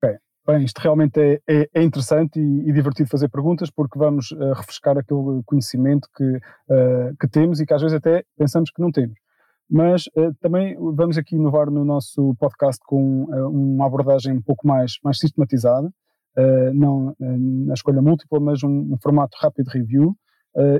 Ok. 0.02 0.18
Bem, 0.46 0.62
isto 0.64 0.78
realmente 0.78 1.20
é, 1.20 1.40
é, 1.48 1.68
é 1.74 1.82
interessante 1.82 2.38
e, 2.38 2.68
e, 2.68 2.72
divertido 2.72 3.08
fazer 3.08 3.28
perguntas 3.28 3.68
porque 3.68 3.98
vamos 3.98 4.30
uh, 4.30 4.52
refrescar 4.52 4.96
aquele 4.96 5.42
conhecimento 5.44 6.08
que, 6.16 6.24
uh, 6.24 7.16
que 7.20 7.26
temos 7.26 7.58
e 7.60 7.66
que 7.66 7.74
às 7.74 7.82
vezes 7.82 7.96
até 7.96 8.22
pensamos 8.38 8.70
que 8.70 8.80
não 8.80 8.92
temos. 8.92 9.18
Mas 9.68 10.06
uh, 10.16 10.32
também 10.40 10.76
vamos 10.94 11.18
aqui 11.18 11.34
inovar 11.34 11.68
no 11.68 11.84
nosso 11.84 12.36
podcast 12.38 12.80
com 12.86 13.24
uma 13.24 13.86
abordagem 13.86 14.34
um 14.34 14.42
pouco 14.42 14.64
mais, 14.66 14.92
mais 15.02 15.18
sistematizada, 15.18 15.90
não 16.74 17.16
na 17.18 17.72
escolha 17.72 18.00
múltipla, 18.02 18.38
mas 18.38 18.62
um, 18.62 18.92
um 18.92 18.98
formato 19.02 19.36
rápido 19.40 19.68
review, 19.68 20.14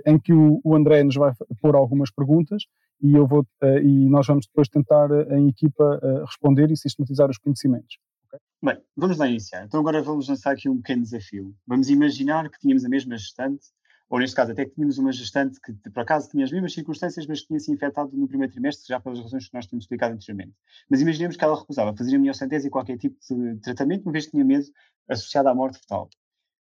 em 0.07 0.19
que 0.19 0.33
o, 0.33 0.61
o, 0.65 0.75
André 0.75 1.03
nos 1.03 1.17
vai 1.17 1.33
pôr 1.61 1.75
algumas 1.75 2.11
perguntas 2.11 2.65
e, 3.01 3.15
eu 3.15 3.27
vou, 3.27 3.47
e 3.83 4.09
nós 4.09 4.27
vamos 4.27 4.47
depois 4.47 4.69
tentar 4.69 5.09
em 5.31 5.49
equipa 5.49 6.01
responder 6.27 6.71
e 6.71 6.77
sistematizar 6.77 7.29
os 7.29 7.39
conhecimentos. 7.39 7.99
Okay? 8.27 8.39
Bem, 8.63 8.83
vamos 8.97 9.19
lá 9.19 9.29
iniciar. 9.29 9.65
Então 9.65 9.81
agora 9.81 10.03
vamos 10.03 10.29
lançar 10.29 10.53
aqui 10.53 10.69
um 10.69 10.79
pequeno 10.79 11.03
desafio. 11.03 11.55
Vamos 11.67 11.91
imaginar 11.91 12.49
que 12.51 12.59
tínhamos 12.59 12.85
a 12.85 12.89
mesma 12.89 13.17
gestante 13.19 13.67
ou 14.09 14.21
neste 14.21 14.37
caso 14.37 14.53
até 14.53 14.65
que 14.65 14.73
tínhamos 14.73 14.99
uma 14.99 15.13
gestante 15.13 15.61
que 15.61 15.73
por 15.91 16.01
acaso 16.01 16.31
tinha 16.31 16.45
as 16.45 16.53
mesmas 16.53 16.73
circunstâncias, 16.73 17.27
mas 17.27 17.41
que 17.41 17.49
tinha 17.49 17.59
se 17.59 17.73
infectado 17.73 18.17
no 18.17 18.29
primeiro 18.29 18.53
trimestre, 18.53 18.87
já 18.87 19.01
pelas 19.01 19.19
razões 19.21 19.49
que 19.49 19.55
nós 19.55 19.67
tínhamos 19.67 19.85
explicado 19.85 20.15
anteriormente. 20.15 20.55
Mas 20.89 21.01
imaginemos 21.01 21.37
que 21.37 21.43
ela 21.43 21.59
recusava 21.59 21.97
fazer 21.97 22.15
a 22.15 22.19
miocentese 22.19 22.69
e 22.69 22.71
qualquer 22.71 22.99
tipo 22.99 23.17
de 23.29 23.57
tratamento, 23.57 24.05
uma 24.05 24.13
vez 24.13 24.27
que 24.27 24.33
tinha 24.33 24.45
medo 24.45 24.65
associado 25.09 25.49
à 25.49 25.55
morte 25.55 25.79
fetal. 25.81 26.09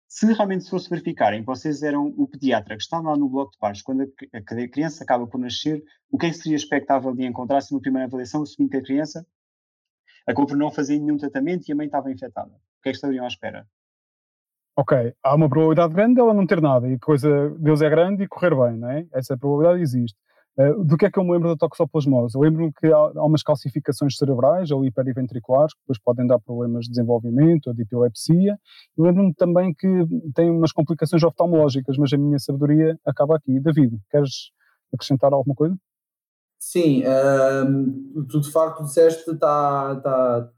Se 0.09 0.27
realmente 0.33 0.65
se 0.65 0.71
fosse 0.71 0.89
verificarem 0.89 1.43
vocês 1.43 1.83
eram 1.83 2.07
o 2.17 2.29
pediatra 2.29 2.77
que 2.77 2.83
está 2.83 3.01
lá 3.01 3.17
no 3.17 3.29
bloco 3.29 3.53
de 3.53 3.59
pares, 3.59 3.83
quando 3.83 4.03
a, 4.03 4.39
a, 4.39 4.69
criança 4.69 5.03
acaba 5.03 5.27
por 5.27 5.39
nascer, 5.39 5.83
o 6.11 6.19
que 6.19 6.27
é 6.27 6.31
que 6.31 6.37
seria 6.37 6.57
expectável 6.57 7.15
de 7.15 7.25
encontrar-se 7.25 7.73
numa 7.73 7.81
primeira 7.81 8.07
avaliação, 8.07 8.43
assumindo 8.43 8.71
que 8.71 8.77
a 8.79 8.83
criança 8.83 9.27
acabou 10.27 10.47
por 10.47 10.57
não 10.57 10.71
fazer 10.71 10.99
nenhum 10.99 11.17
tratamento 11.17 11.69
e 11.69 11.73
a 11.73 11.77
mãe 11.77 11.87
estava 11.87 12.13
infectada? 12.13 12.53
O 12.53 12.83
que 12.83 12.91
é 12.91 12.93
que 12.93 12.97
estariam 12.97 13.25
à 13.25 13.29
espera? 13.29 13.67
ok, 14.77 15.15
há 15.23 15.35
uma 15.35 15.49
probabilidade 15.49 15.95
grande 15.95 16.17
dela 16.17 16.35
não 16.35 16.47
ter 16.47 16.61
nada 16.61 16.89
e 16.89 16.99
coisa, 16.99 17.51
Deus 17.59 17.81
é 17.81 17.89
grande 17.89 18.25
e 18.25 18.29
correr 18.29 18.51
bem, 18.51 18.79
não 18.79 18.91
é? 18.91 19.07
Essa 19.13 19.37
probabilidade 19.37 19.83
existe. 19.83 20.19
Uh, 20.57 20.85
do 20.85 20.97
que 20.97 21.07
é 21.07 21.11
que 21.11 21.19
eu 21.19 21.25
me 21.25 21.33
lembro 21.33 21.49
da 21.49 21.57
toxoplasmose? 21.57 22.37
Eu 22.37 22.43
lembro-me 22.43 22.73
que 22.73 22.87
há, 22.87 22.97
há, 22.97 23.27
umas 23.27 23.43
calcificações 23.43 24.17
cerebrais 24.17 24.71
ou 24.71 24.85
hiperiventriculares 24.85 25.75
que 25.75 25.81
depois 25.81 25.99
podem 25.99 26.27
dar 26.27 26.39
problemas 26.39 26.85
de 26.85 26.91
desenvolvimento 26.91 27.67
ou 27.67 27.75
de 27.75 27.83
epilepsia. 27.83 28.57
Eu 28.97 29.05
lembro-me 29.05 29.35
também 29.35 29.75
que 29.75 29.89
tem 30.35 30.51
umas 30.51 30.71
complicações 30.71 31.23
oftalmológicas, 31.25 31.97
mas 31.99 32.13
a 32.13 32.17
minha 32.17 32.39
sabedoria 32.39 32.97
acaba 33.05 33.37
aqui. 33.37 33.59
David, 33.59 33.99
queres 34.11 34.53
acrescentar 34.95 35.33
alguma 35.33 35.57
coisa? 35.57 35.77
Sim, 36.61 37.03
uh, 37.03 38.25
tu 38.29 38.41
de 38.41 38.51
facto 38.51 38.85
disseste 38.85 39.29
está 39.31 39.97
tá, 39.97 40.51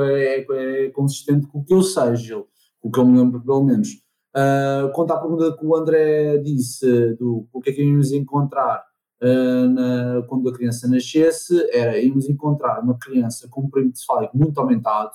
é, 0.00 0.46
é, 0.86 0.90
consistente 0.90 1.46
com 1.46 1.60
o 1.60 1.64
que 1.64 1.72
eu 1.72 1.82
sei, 1.82 2.16
Gil 2.16 2.48
o 2.82 2.90
que 2.90 2.98
eu 2.98 3.06
me 3.06 3.18
lembro 3.18 3.40
pelo 3.40 3.64
menos. 3.64 3.88
Uh, 4.34 4.90
quanto 4.92 5.12
à 5.12 5.20
pergunta 5.20 5.56
que 5.56 5.64
o 5.64 5.76
André 5.76 6.38
disse 6.38 7.14
do 7.14 7.46
o 7.52 7.60
que 7.60 7.70
é 7.70 7.72
que 7.72 7.82
íamos 7.82 8.12
encontrar 8.12 8.82
uh, 9.22 9.68
na, 9.68 10.22
quando 10.26 10.48
a 10.48 10.52
criança 10.52 10.88
nascesse, 10.88 11.54
era 11.72 11.98
íamos 11.98 12.28
encontrar 12.28 12.82
uma 12.82 12.98
criança 12.98 13.48
com 13.48 13.62
um 13.62 13.70
perímetro 13.70 14.00
cefálico 14.00 14.36
muito 14.36 14.58
aumentado, 14.58 15.12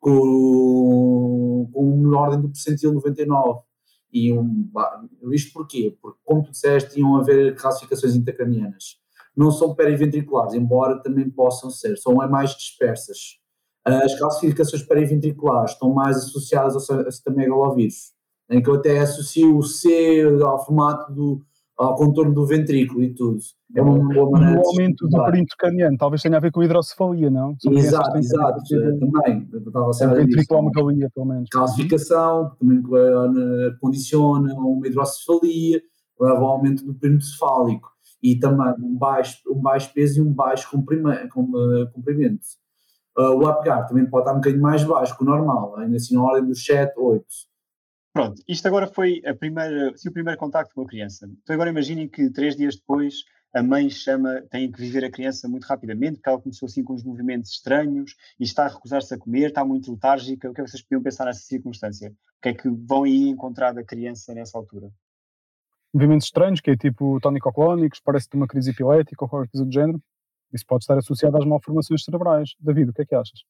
com, 0.00 1.70
com 1.72 1.94
uma 1.94 2.20
ordem 2.20 2.40
do 2.40 2.48
percentil 2.48 2.92
99. 2.92 3.60
E 4.12 4.32
um, 4.32 4.70
isto 5.32 5.52
porquê? 5.52 5.96
Porque, 6.00 6.18
como 6.24 6.42
tu 6.42 6.50
disseste, 6.50 7.00
iam 7.00 7.16
haver 7.16 7.56
classificações 7.56 8.14
intracranianas. 8.14 8.96
Não 9.36 9.50
são 9.50 9.74
periventriculares, 9.74 10.54
embora 10.54 11.02
também 11.02 11.28
possam 11.28 11.70
ser, 11.70 11.96
são 11.96 12.14
mais 12.14 12.54
dispersas. 12.54 13.40
As 13.84 14.16
calcificações 14.18 14.82
periventriculares 14.82 15.72
estão 15.72 15.92
mais 15.92 16.16
associadas 16.16 16.74
ao 16.88 17.12
citomegalovírus, 17.12 18.12
em 18.48 18.62
que 18.62 18.70
eu 18.70 18.76
até 18.76 19.00
associo 19.00 19.58
o 19.58 19.62
C 19.62 20.22
ao 20.42 20.64
formato 20.64 21.12
do 21.12 21.44
ao 21.76 21.96
contorno 21.96 22.32
do 22.32 22.46
ventrículo 22.46 23.02
e 23.02 23.12
tudo. 23.12 23.38
É 23.74 23.82
uma 23.82 23.98
boa 24.14 24.30
maneira 24.30 24.60
O 24.60 24.68
aumento 24.68 25.08
do 25.08 25.24
perímetro 25.24 25.56
craniano 25.58 25.96
talvez 25.98 26.22
tenha 26.22 26.36
a 26.36 26.40
ver 26.40 26.52
com 26.52 26.60
a 26.60 26.64
hidrocefalia, 26.64 27.30
não? 27.30 27.56
São 27.58 27.72
exato, 27.72 28.16
exato, 28.16 28.62
também. 28.68 29.48
Estava 29.52 29.90
a 29.90 30.14
ventriculomegalia, 30.14 31.10
pelo 31.12 31.26
menos. 31.26 31.48
Calcificação, 31.50 32.50
que 32.50 32.58
também 32.58 32.78
eh, 32.78 33.70
condiciona 33.80 34.54
uma 34.54 34.86
hidrocefalia, 34.86 35.82
leva 36.20 36.38
ao 36.38 36.46
aumento 36.46 36.84
do 36.84 36.94
perímetro 36.94 37.26
cefálico 37.26 37.90
e 38.22 38.36
também 38.36 38.72
um 38.78 38.96
baixo, 38.96 39.38
um 39.48 39.60
baixo 39.60 39.92
peso 39.92 40.20
e 40.20 40.22
um 40.22 40.32
baixo 40.32 40.70
comprimento. 40.70 41.28
comprimento. 41.92 42.46
Uh, 43.16 43.30
o 43.30 43.46
APGAR 43.46 43.86
também 43.86 44.06
pode 44.06 44.22
estar 44.22 44.32
um 44.32 44.40
bocadinho 44.40 44.62
mais 44.62 44.82
baixo 44.82 45.16
que 45.16 45.22
o 45.22 45.26
normal, 45.26 45.76
ainda 45.76 45.96
assim 45.96 46.16
na 46.16 46.22
ordem 46.24 46.46
dos 46.46 46.64
7, 46.64 46.98
8. 46.98 47.24
Pronto, 48.14 48.40
isto 48.46 48.68
agora 48.68 48.86
foi 48.86 49.20
a 49.26 49.34
primeira, 49.34 49.92
se 49.96 50.08
o 50.08 50.12
primeiro 50.12 50.38
contacto 50.38 50.72
com 50.72 50.82
a 50.82 50.86
criança. 50.86 51.28
Então 51.42 51.52
agora 51.52 51.70
imaginem 51.70 52.08
que 52.08 52.30
três 52.30 52.54
dias 52.54 52.76
depois 52.76 53.24
a 53.52 53.60
mãe 53.60 53.90
chama, 53.90 54.40
tem 54.50 54.70
que 54.70 54.78
viver 54.80 55.04
a 55.04 55.10
criança 55.10 55.48
muito 55.48 55.64
rapidamente, 55.64 56.14
porque 56.14 56.28
ela 56.28 56.40
começou 56.40 56.66
assim 56.66 56.84
com 56.84 56.94
os 56.94 57.02
movimentos 57.02 57.50
estranhos 57.50 58.14
e 58.38 58.44
está 58.44 58.66
a 58.66 58.68
recusar-se 58.68 59.12
a 59.12 59.18
comer, 59.18 59.48
está 59.48 59.64
muito 59.64 59.90
letárgica. 59.90 60.48
O 60.48 60.54
que 60.54 60.60
é 60.60 60.64
que 60.64 60.70
vocês 60.70 60.82
podiam 60.82 61.02
pensar 61.02 61.24
nessa 61.24 61.40
circunstância? 61.40 62.10
O 62.10 62.42
que 62.42 62.48
é 62.50 62.54
que 62.54 62.68
vão 62.68 63.02
aí 63.02 63.28
encontrar 63.28 63.72
da 63.72 63.82
criança 63.82 64.32
nessa 64.32 64.56
altura? 64.56 64.90
Movimentos 65.92 66.26
estranhos, 66.26 66.60
que 66.60 66.70
é 66.70 66.76
tipo 66.76 67.18
tónico-clónicos, 67.20 68.00
parece-te 68.00 68.36
uma 68.36 68.46
crise 68.46 68.70
epilética 68.70 69.24
ou 69.24 69.28
qualquer 69.28 69.50
coisa 69.50 69.66
do 69.66 69.72
género? 69.72 70.00
Isso 70.52 70.64
pode 70.64 70.84
estar 70.84 70.96
associado 70.96 71.36
às 71.36 71.44
malformações 71.44 72.04
cerebrais. 72.04 72.50
David, 72.60 72.90
o 72.90 72.92
que 72.92 73.02
é 73.02 73.06
que 73.06 73.14
achas? 73.16 73.40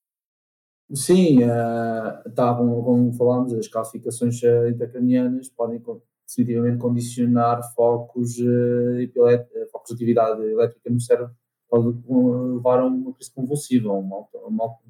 Sim, 0.93 1.43
uh, 1.43 2.31
tá, 2.35 2.55
como, 2.55 3.13
falámos, 3.15 3.55
as 3.55 3.69
calcificações 3.69 4.41
uh, 4.43 4.69
intracranianas 4.69 5.49
podem 5.49 5.83
definitivamente 6.27 6.79
condicionar 6.79 7.63
focos, 7.75 8.39
uh, 8.39 9.71
focos 9.73 9.89
de 9.89 9.95
atividade 9.95 10.43
elétrica 10.43 10.91
no 10.91 11.01
cérebro, 11.01 11.35
pode 11.69 11.87
levar 12.07 12.81
a 12.81 12.87
uma 12.87 13.13
crise 13.15 13.33
convulsiva, 13.33 13.89
a 13.89 13.95
um 13.95 14.03
mal, 14.03 14.29
mal 14.51 14.83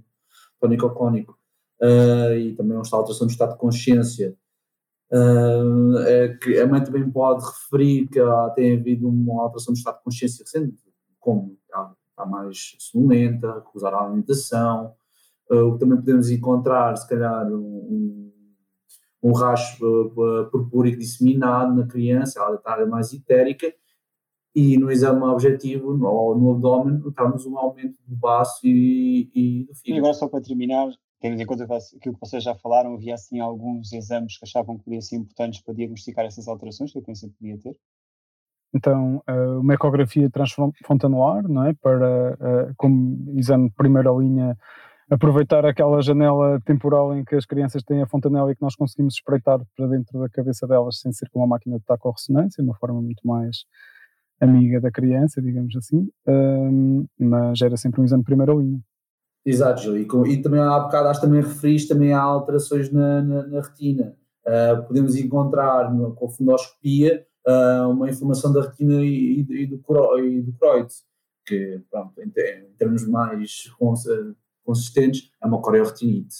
tónico-clónico, 0.60 1.38
uh, 1.80 2.34
e 2.36 2.54
também 2.56 2.76
uma 2.76 2.82
alteração 2.92 3.26
do 3.26 3.30
estado 3.30 3.52
de 3.52 3.58
consciência. 3.58 4.36
Uh, 5.12 5.98
é 5.98 6.60
a 6.60 6.66
mãe 6.66 6.82
também 6.82 7.08
pode 7.08 7.44
referir 7.44 8.08
que 8.08 8.18
tem 8.56 8.76
havido 8.76 9.08
uma 9.08 9.44
alteração 9.44 9.72
do 9.72 9.76
estado 9.76 9.98
de 9.98 10.04
consciência 10.04 10.42
recente, 10.42 10.82
como 11.20 11.56
está 11.64 12.26
mais 12.26 12.74
sonolenta, 12.78 13.54
recusar 13.54 13.94
a 13.94 14.04
alimentação. 14.04 14.94
Uh, 15.50 15.68
o 15.68 15.72
que 15.74 15.80
também 15.80 15.98
podemos 15.98 16.30
encontrar, 16.30 16.96
se 16.96 17.08
calhar, 17.08 17.46
um, 17.52 18.32
um 19.22 19.32
racho 19.32 19.84
uh, 19.84 20.50
purpúrico 20.50 20.98
disseminado 20.98 21.74
na 21.74 21.86
criança, 21.86 22.40
ela 22.40 22.56
está 22.56 22.84
mais 22.86 23.12
itérica, 23.12 23.72
e 24.54 24.78
no 24.78 24.90
exame 24.90 25.22
objetivo, 25.22 25.96
no, 25.96 26.34
no 26.34 26.52
abdômen, 26.52 26.98
notamos 26.98 27.44
um 27.44 27.58
aumento 27.58 27.98
do 28.06 28.14
baço 28.14 28.60
e, 28.64 29.30
e 29.34 29.64
do 29.64 29.74
fígado. 29.74 29.96
E 29.96 29.98
agora, 29.98 30.14
só 30.14 30.28
para 30.28 30.40
terminar, 30.40 30.88
tendo 31.20 31.40
em 31.40 31.46
conta 31.46 31.64
aquilo 31.64 32.14
que 32.14 32.20
vocês 32.20 32.44
já 32.44 32.54
falaram, 32.54 32.94
havia 32.94 33.14
assim 33.14 33.40
alguns 33.40 33.92
exames 33.92 34.38
que 34.38 34.44
achavam 34.44 34.78
que 34.78 34.84
podiam 34.84 35.00
ser 35.00 35.16
importantes 35.16 35.60
para 35.60 35.74
diagnosticar 35.74 36.24
essas 36.24 36.46
alterações 36.46 36.92
que 36.92 36.98
a 36.98 37.02
criança 37.02 37.28
podia 37.36 37.58
ter? 37.58 37.76
Então, 38.72 39.22
uh, 39.28 39.60
uma 39.60 39.74
ecografia 39.74 40.30
transfontanular, 40.30 41.48
não 41.48 41.64
é? 41.64 41.74
Para, 41.74 42.74
como 42.76 43.38
exame 43.38 43.68
de 43.68 43.74
primeira 43.74 44.10
linha, 44.12 44.56
aproveitar 45.10 45.64
aquela 45.66 46.00
janela 46.00 46.60
temporal 46.64 47.14
em 47.14 47.24
que 47.24 47.34
as 47.34 47.44
crianças 47.44 47.82
têm 47.82 48.02
a 48.02 48.06
fontanela 48.06 48.50
e 48.50 48.56
que 48.56 48.62
nós 48.62 48.74
conseguimos 48.74 49.14
espreitar 49.14 49.60
para 49.76 49.86
dentro 49.86 50.18
da 50.18 50.28
cabeça 50.28 50.66
delas 50.66 51.00
sem 51.00 51.12
ser 51.12 51.28
com 51.30 51.40
uma 51.40 51.46
máquina 51.46 51.78
de 51.78 51.84
taco-ressonância, 51.84 52.64
uma 52.64 52.74
forma 52.74 53.00
muito 53.00 53.26
mais 53.26 53.64
amiga 54.40 54.80
da 54.80 54.90
criança, 54.90 55.40
digamos 55.40 55.74
assim, 55.76 56.08
um, 56.26 57.06
mas 57.18 57.60
era 57.60 57.76
sempre 57.76 58.00
um 58.00 58.04
exame 58.04 58.22
de 58.22 58.26
primeira 58.26 58.52
linha. 58.52 58.80
Exato, 59.44 59.82
Gil. 59.82 59.98
E, 59.98 60.06
com, 60.06 60.26
e 60.26 60.40
também 60.40 60.60
há 60.60 60.80
bocado, 60.80 61.08
acho 61.08 61.20
também 61.20 61.42
referiste 61.42 61.88
também 61.88 62.12
há 62.12 62.20
alterações 62.20 62.90
na, 62.90 63.22
na, 63.22 63.46
na 63.46 63.60
retina. 63.60 64.16
Uh, 64.46 64.82
podemos 64.86 65.16
encontrar 65.16 65.92
no, 65.92 66.14
com 66.14 66.28
fundoscopia 66.28 67.26
uh, 67.46 67.88
uma 67.90 68.08
inflamação 68.08 68.52
da 68.52 68.62
retina 68.62 69.02
e, 69.02 69.40
e, 69.40 69.62
e 69.62 69.66
do, 69.66 69.82
e 70.18 70.40
do 70.42 70.54
que 71.46 71.82
pronto, 71.90 72.20
em, 72.22 72.30
termos 72.78 73.06
mais 73.06 73.70
consistentes 74.64 75.30
é 75.42 75.46
uma 75.46 75.60
coreoretinite. 75.60 76.34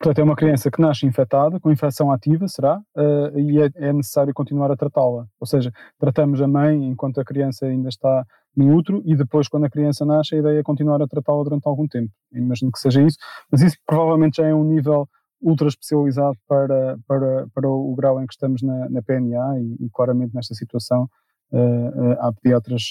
Portanto, 0.00 0.18
é 0.18 0.24
uma 0.24 0.34
criança 0.34 0.70
que 0.70 0.80
nasce 0.80 1.04
infectada, 1.04 1.60
com 1.60 1.70
infecção 1.70 2.10
ativa, 2.10 2.48
será? 2.48 2.78
Uh, 2.96 3.38
e 3.38 3.60
é, 3.60 3.70
é, 3.74 3.92
necessário 3.92 4.32
continuar 4.32 4.70
a 4.70 4.76
tratá-la. 4.76 5.26
Ou 5.38 5.46
seja, 5.46 5.70
tratamos 5.98 6.40
a 6.40 6.48
mãe 6.48 6.84
enquanto 6.86 7.20
a 7.20 7.24
criança 7.24 7.66
ainda 7.66 7.90
está 7.90 8.24
no 8.56 8.74
útero 8.74 9.02
e 9.04 9.14
depois, 9.14 9.46
quando 9.46 9.66
a 9.66 9.70
criança 9.70 10.06
nasce, 10.06 10.34
a 10.34 10.38
ideia 10.38 10.60
é 10.60 10.62
continuar 10.62 11.02
a 11.02 11.06
tratá-la 11.06 11.44
durante 11.44 11.66
algum 11.66 11.86
tempo. 11.86 12.10
Imagino 12.32 12.72
que 12.72 12.78
seja 12.78 13.02
isso, 13.02 13.18
mas 13.52 13.60
isso 13.60 13.76
provavelmente 13.86 14.38
já 14.38 14.46
é 14.46 14.54
um 14.54 14.64
nível 14.64 15.06
ultra 15.42 15.68
especializado 15.68 16.36
para, 16.48 16.98
para, 17.06 17.46
para 17.54 17.68
o 17.68 17.94
grau 17.94 18.22
em 18.22 18.26
que 18.26 18.32
estamos 18.32 18.62
na, 18.62 18.88
na 18.88 19.02
PNA 19.02 19.60
e, 19.60 19.84
e, 19.84 19.90
claramente 19.90 20.34
nesta 20.34 20.54
situação 20.54 21.08
uh, 21.52 21.58
uh, 21.58 22.16
há 22.20 22.32
pediatras 22.32 22.90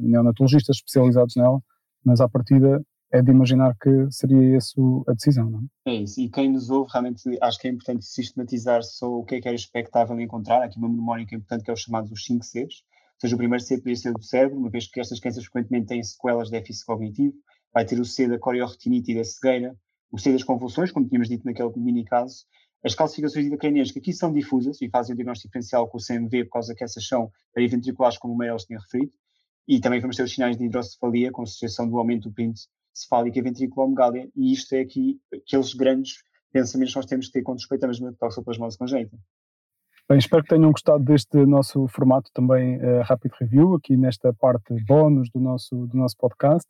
neonatologistas 0.00 0.76
especializados 0.76 1.34
nela, 1.36 1.60
mas 2.04 2.22
à 2.22 2.28
partida 2.28 2.82
é 3.12 3.20
de 3.20 3.30
imaginar 3.30 3.76
que 3.78 4.10
seria 4.10 4.56
essa 4.56 4.80
a 5.06 5.12
decisão, 5.12 5.50
não 5.50 5.60
é? 5.86 5.92
É 5.92 5.94
isso, 5.96 6.20
e 6.20 6.30
quem 6.30 6.50
nos 6.50 6.70
ouve, 6.70 6.90
realmente 6.90 7.22
acho 7.42 7.58
que 7.58 7.68
é 7.68 7.70
importante 7.70 8.04
sistematizar 8.06 8.82
só 8.82 9.06
o 9.06 9.24
que 9.24 9.34
é 9.34 9.40
que 9.40 9.48
era 9.48 9.54
expectável 9.54 10.18
encontrar, 10.18 10.62
aqui 10.62 10.78
uma 10.78 11.18
é 11.18 11.22
importante 11.22 11.62
que 11.62 11.70
é 11.70 11.74
os 11.74 11.80
chamados 11.80 12.10
os 12.10 12.24
5 12.24 12.42
Cs, 12.42 12.56
ou 12.56 13.20
seja, 13.20 13.34
o 13.34 13.38
primeiro 13.38 13.62
C 13.62 13.76
poderia 13.76 13.96
ser 13.96 14.12
do 14.14 14.22
cérebro, 14.22 14.58
uma 14.58 14.70
vez 14.70 14.88
que 14.88 14.98
estas 14.98 15.20
crianças 15.20 15.44
frequentemente 15.44 15.86
têm 15.86 16.02
sequelas 16.02 16.48
de 16.48 16.52
déficit 16.52 16.86
cognitivo, 16.86 17.34
vai 17.72 17.84
ter 17.84 18.00
o 18.00 18.04
C 18.04 18.26
da 18.26 18.38
corioretinite 18.38 19.12
e 19.12 19.14
da 19.14 19.24
cegueira, 19.24 19.76
o 20.10 20.18
C 20.18 20.32
das 20.32 20.42
convulsões, 20.42 20.90
como 20.90 21.06
tínhamos 21.06 21.28
dito 21.28 21.44
naquele 21.44 21.70
mini 21.76 22.04
caso, 22.04 22.46
as 22.84 22.94
calcificações 22.94 23.46
intracranianas 23.46 23.92
que 23.92 23.98
aqui 23.98 24.12
são 24.12 24.32
difusas 24.32 24.80
e 24.80 24.88
fazem 24.88 25.12
o 25.12 25.16
diagnóstico 25.16 25.48
diferencial 25.48 25.86
com 25.88 25.98
o 25.98 26.00
CMV 26.00 26.46
por 26.46 26.54
causa 26.54 26.74
que 26.74 26.82
essas 26.82 27.06
são 27.06 27.30
periventriculares, 27.54 28.18
como 28.18 28.34
o 28.34 28.36
Meirelles 28.36 28.64
tinha 28.64 28.78
referido, 28.78 29.12
e 29.68 29.80
também 29.80 30.00
vamos 30.00 30.16
ter 30.16 30.24
os 30.24 30.32
sinais 30.32 30.56
de 30.56 30.64
hidrocefalia 30.64 31.30
com 31.30 31.42
associação 31.42 31.88
do 31.88 31.96
aumento 31.98 32.28
do 32.28 32.34
pinto 32.34 32.60
cefálica 32.92 33.42
ventriculomegália, 33.42 34.28
e 34.36 34.52
isto 34.52 34.74
é 34.74 34.80
aqui 34.80 35.20
aqueles 35.32 35.74
grandes 35.74 36.14
pensamentos 36.52 36.92
que 36.92 36.98
nós 36.98 37.06
temos 37.06 37.26
que 37.26 37.32
ter 37.32 37.42
quando 37.42 37.58
respeitamos 37.58 38.02
a 38.02 38.12
toxoplasmose 38.12 38.78
congénita. 38.78 39.16
Bem, 40.08 40.18
espero 40.18 40.42
que 40.42 40.50
tenham 40.50 40.70
gostado 40.70 41.02
deste 41.02 41.46
nosso 41.46 41.86
formato 41.88 42.30
também 42.34 42.76
uh, 42.76 43.02
Rapid 43.02 43.32
Review, 43.40 43.74
aqui 43.74 43.96
nesta 43.96 44.32
parte 44.34 44.74
bónus 44.86 45.30
do 45.30 45.40
nosso, 45.40 45.86
do 45.86 45.96
nosso 45.96 46.16
podcast. 46.18 46.68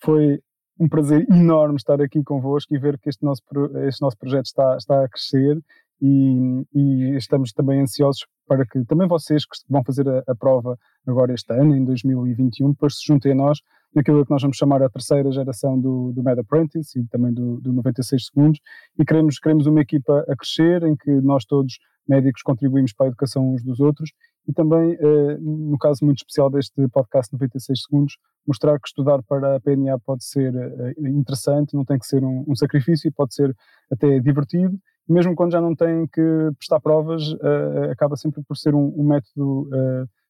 Foi 0.00 0.40
um 0.78 0.88
prazer 0.88 1.26
enorme 1.30 1.76
estar 1.76 2.00
aqui 2.00 2.22
convosco 2.22 2.74
e 2.74 2.78
ver 2.78 2.98
que 2.98 3.08
este 3.08 3.24
nosso, 3.24 3.42
este 3.86 4.02
nosso 4.02 4.16
projeto 4.18 4.46
está, 4.46 4.76
está 4.76 5.04
a 5.04 5.08
crescer 5.08 5.58
e, 6.00 6.66
e 6.74 7.16
estamos 7.16 7.52
também 7.52 7.80
ansiosos 7.80 8.26
para 8.46 8.66
que 8.66 8.84
também 8.84 9.08
vocês 9.08 9.44
que 9.46 9.56
vão 9.68 9.82
fazer 9.82 10.08
a, 10.08 10.22
a 10.28 10.34
prova 10.34 10.78
agora 11.06 11.32
este 11.32 11.52
ano, 11.52 11.76
em 11.76 11.84
2021, 11.84 12.70
depois 12.70 12.98
se 12.98 13.06
juntem 13.06 13.32
a 13.32 13.34
nós 13.34 13.58
naquilo 13.94 14.24
que 14.24 14.30
nós 14.30 14.42
vamos 14.42 14.56
chamar 14.56 14.82
a 14.82 14.90
terceira 14.90 15.30
geração 15.30 15.78
do, 15.78 16.12
do 16.12 16.22
Mad 16.22 16.38
Apprentice 16.38 16.98
e 16.98 17.06
também 17.06 17.32
do, 17.32 17.60
do 17.60 17.72
96 17.72 18.26
segundos. 18.26 18.60
E 18.98 19.04
queremos, 19.04 19.38
queremos 19.38 19.66
uma 19.66 19.80
equipa 19.80 20.24
a 20.28 20.36
crescer 20.36 20.82
em 20.82 20.96
que 20.96 21.10
nós 21.20 21.44
todos 21.44 21.78
médicos 22.06 22.42
contribuímos 22.42 22.92
para 22.92 23.06
a 23.06 23.08
educação 23.08 23.54
uns 23.54 23.62
dos 23.62 23.80
outros 23.80 24.10
e 24.46 24.52
também, 24.52 24.92
eh, 24.92 25.38
no 25.40 25.78
caso 25.78 26.04
muito 26.04 26.18
especial 26.18 26.50
deste 26.50 26.86
podcast 26.88 27.32
96 27.32 27.82
segundos, 27.82 28.18
mostrar 28.46 28.78
que 28.78 28.88
estudar 28.88 29.22
para 29.22 29.56
a 29.56 29.60
PNA 29.60 29.98
pode 30.04 30.24
ser 30.24 30.54
eh, 30.54 30.92
interessante, 30.98 31.74
não 31.74 31.84
tem 31.84 31.98
que 31.98 32.06
ser 32.06 32.22
um, 32.22 32.44
um 32.46 32.54
sacrifício, 32.54 33.10
pode 33.12 33.34
ser 33.34 33.56
até 33.90 34.18
divertido, 34.20 34.78
mesmo 35.08 35.34
quando 35.34 35.52
já 35.52 35.60
não 35.60 35.74
tem 35.74 36.06
que 36.06 36.50
prestar 36.58 36.80
provas, 36.80 37.22
eh, 37.22 37.90
acaba 37.92 38.16
sempre 38.16 38.42
por 38.46 38.56
ser 38.56 38.74
um, 38.74 38.92
um 38.96 39.04
método 39.04 39.68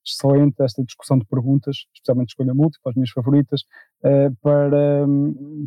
excelente 0.04 0.62
esta 0.62 0.82
discussão 0.84 1.18
de 1.18 1.24
perguntas, 1.24 1.76
especialmente 1.94 2.30
escolha 2.30 2.54
múltipla, 2.54 2.90
as 2.90 2.94
minhas 2.94 3.10
favoritas, 3.10 3.62
uh, 4.04 4.34
para, 4.42 5.06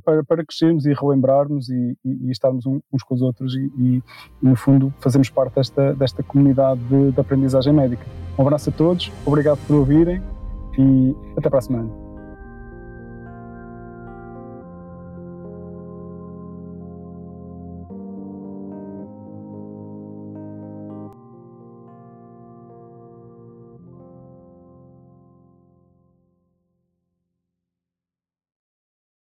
para, 0.04 0.24
para 0.24 0.46
crescermos 0.46 0.86
e 0.86 0.94
relembrarmos 0.94 1.70
e, 1.70 1.98
e, 2.06 2.28
e 2.28 2.32
estarmos 2.32 2.66
uns 2.66 3.04
com 3.04 3.16
os 3.16 3.22
outros 3.22 3.56
e, 3.56 3.72
e, 3.78 4.04
no 4.42 4.56
fundo, 4.56 4.94
fazermos 5.00 5.30
parte 5.30 5.56
desta, 5.56 5.94
desta 5.94 6.24
comunidade 6.24 6.80
de, 6.82 7.12
de 7.12 7.20
aprendizagem 7.20 7.74
médica. 7.74 8.06
Um 8.38 8.44
abraço 8.44 8.70
a 8.70 8.74
todos, 8.74 9.12
obrigado 9.26 9.60
por 9.66 9.76
ouvirem 9.78 10.22
e 10.78 11.16
até 11.36 11.50
para 11.50 11.60
a 11.60 11.62
semana. 11.62 12.07